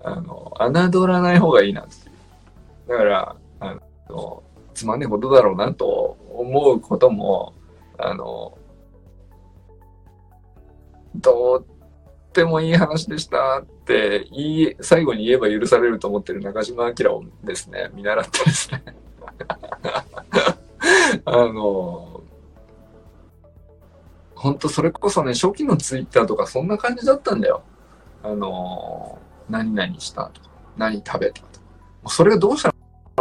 [0.01, 0.53] あの、
[0.91, 2.09] 侮らない方がいいなって
[2.87, 3.35] だから、
[4.09, 4.43] あの、
[4.73, 7.53] つまんねえことだろうなと思うことも、
[7.97, 8.57] あの、
[11.21, 11.65] と
[12.29, 18.83] ってもいい話でしたって言い、最後に言えば許されると思ってる中島明をですね、見習ってですね
[21.25, 22.21] あの、
[24.35, 27.61] 本当それこそね、初期のツイッターとかそんな感じだったんだよ。
[28.23, 32.09] あの、何々したとか、何食べたとか。
[32.09, 32.73] それがどうした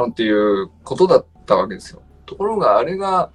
[0.06, 2.02] っていうことだったわけですよ。
[2.26, 3.30] ところが、あれが、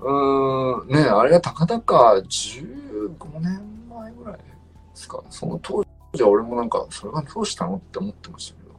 [0.00, 4.42] うーん、ね、あれがたかだか15年前ぐらいで
[4.94, 5.22] すか。
[5.30, 8.74] その当時は俺もなんか、それがどうしたのって思ってましたけど、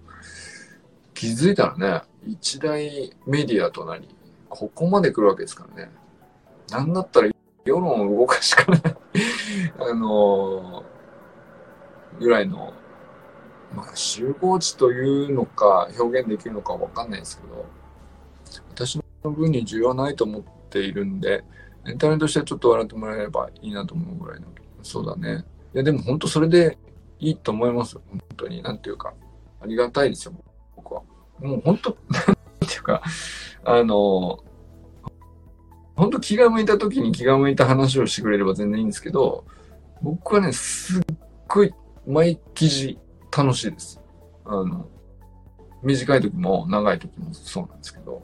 [1.13, 4.07] 気づいたらね、一大メディアとなり、
[4.49, 5.91] ここまで来るわけですからね。
[6.69, 7.29] なんだったら
[7.65, 8.81] 世論を動かしかない
[9.79, 10.99] あのー
[12.19, 12.73] ぐらいの
[13.75, 17.65] まあ、集合値というのか、表現できるのかわかんないですけど、
[18.69, 21.43] 私の分に需要はないと思っているんで、
[21.87, 24.47] エンタメとしてはちょっと笑ってもらえればいいなと思うぐらいの。
[24.81, 25.45] そうだね。
[25.73, 26.77] いや、でも本当それで
[27.19, 28.01] いいと思いますよ。
[28.09, 28.61] 本当に。
[28.61, 29.13] なんていうか。
[29.61, 30.33] ありがたいですよ、
[30.75, 31.03] 僕は。
[31.39, 33.01] もう本当、 なんていうか、
[33.63, 34.39] あの、
[35.95, 39.43] 本当気が向いた時に気が向いた話をしてくれれば全然いいんですけど、
[40.01, 41.03] 僕はね、すっ
[41.47, 41.73] ごい
[42.07, 42.97] 毎記事
[43.35, 44.01] 楽しいです。
[44.45, 44.87] あの、
[45.83, 48.23] 短い時も長い時もそうなんですけど、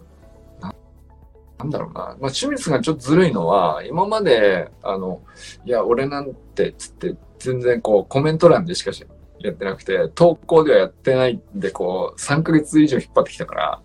[1.58, 2.18] なんだろうな。
[2.20, 5.22] まあ、清水がちょっとずるいのは、今まで、あの、
[5.66, 9.06] いや、俺なんて、つって、全然こう、コメント欄でしかし
[9.40, 13.82] やってなくて、投稿ではやってないんで、こう、3ヶ月以上引っ張ってきたから、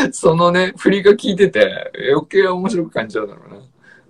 [0.12, 3.62] そのね、振りが効いてて、余計面白く感じちゃうだろうな。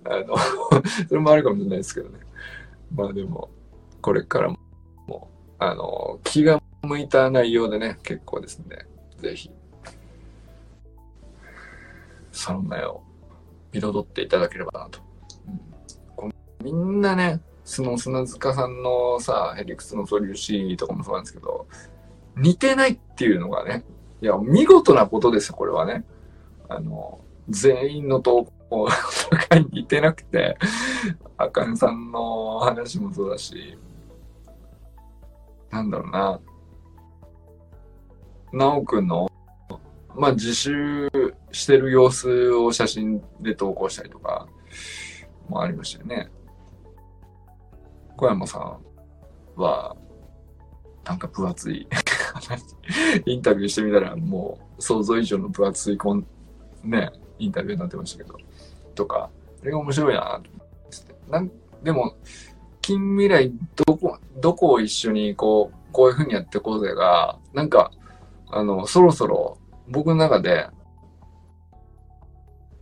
[0.05, 0.35] あの
[1.07, 2.19] それもあるかもしれないですけどね。
[2.93, 3.49] まあでも、
[4.03, 4.49] これから
[5.07, 5.29] も、
[5.59, 8.85] あの、気が向いた内容でね、結構ですね、
[9.17, 9.49] ぜひ、
[12.33, 13.01] その目を
[13.71, 14.99] 彩っていただければなと。
[16.17, 16.31] うん、
[16.61, 21.65] みんなね、その砂塚さんのさ、ヘリクスの素粒子とかもそうなんですけど、
[22.35, 23.85] 似てないっていうのがね、
[24.21, 26.03] いや、見事なことですよ、これはね。
[26.67, 28.91] あの、全員の投稿が
[29.71, 30.57] 似てなくて、
[31.37, 33.77] あかんさんの話もそうだし、
[35.73, 36.39] なんだろうな、
[38.53, 39.27] なおくんの、
[40.15, 41.09] まあ、自習
[41.51, 44.47] してる様子を写真で投稿したりとか、
[45.49, 46.29] もありましたよね。
[48.15, 49.97] 小山さんは、
[51.03, 51.87] なんか分厚い
[53.25, 56.23] インタビューしてみたら、もう想像以上の分厚いこん、
[56.83, 58.37] ね、インタビューになってましたけど、
[58.93, 61.31] とか、あれが面白いなと思って。
[61.31, 61.51] なん
[61.81, 62.15] でも、
[62.83, 63.49] 近未来
[63.87, 67.91] どこ、どこを一緒にこう、こういう風にやっていこうぜが、なんか、
[68.51, 69.57] あの、そろそろ
[69.87, 70.67] 僕の中で、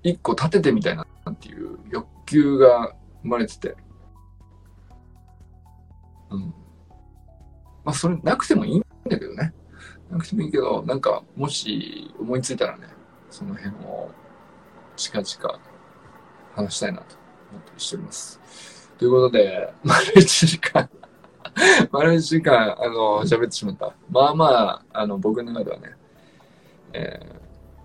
[0.01, 3.75] 一個立ててみたいなっていう欲求が生まれてて。
[6.31, 6.47] うん。
[7.83, 9.53] まあ、それなくてもいいんだけどね。
[10.09, 12.87] なくてもいいけど、なんか、もし思いついたらね、
[13.29, 14.09] その辺を
[14.95, 15.59] 近々
[16.55, 17.15] 話したいなと
[17.51, 18.70] 思ったりしております。
[19.01, 20.87] ということで、 丸1時間
[21.91, 23.95] 丸1時間、あの、喋ってしまった。
[24.11, 25.95] まあまあ、あの、僕の中ではね、
[26.93, 27.19] え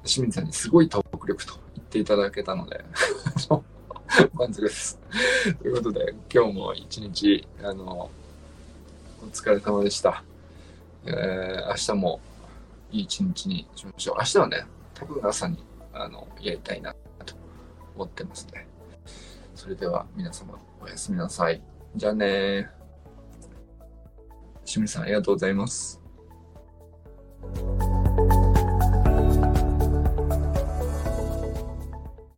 [0.04, 2.84] ー、清水さんにすごいトーク力と言っていただけたので
[4.34, 5.00] 満足です。
[5.62, 8.10] ということで、今日も一日、あの、
[9.22, 10.22] お疲れ様でした。
[11.06, 12.20] えー、明日も
[12.90, 14.16] いい一日にしましょう。
[14.18, 15.64] 明日はね、多分朝に、
[15.94, 16.94] あの、やりたいな
[17.24, 17.34] と
[17.94, 18.68] 思ってますね。
[19.54, 21.61] それでは皆様おやすみなさい。
[21.97, 22.70] じゃあね
[24.64, 26.01] 清水さんありがとうございます。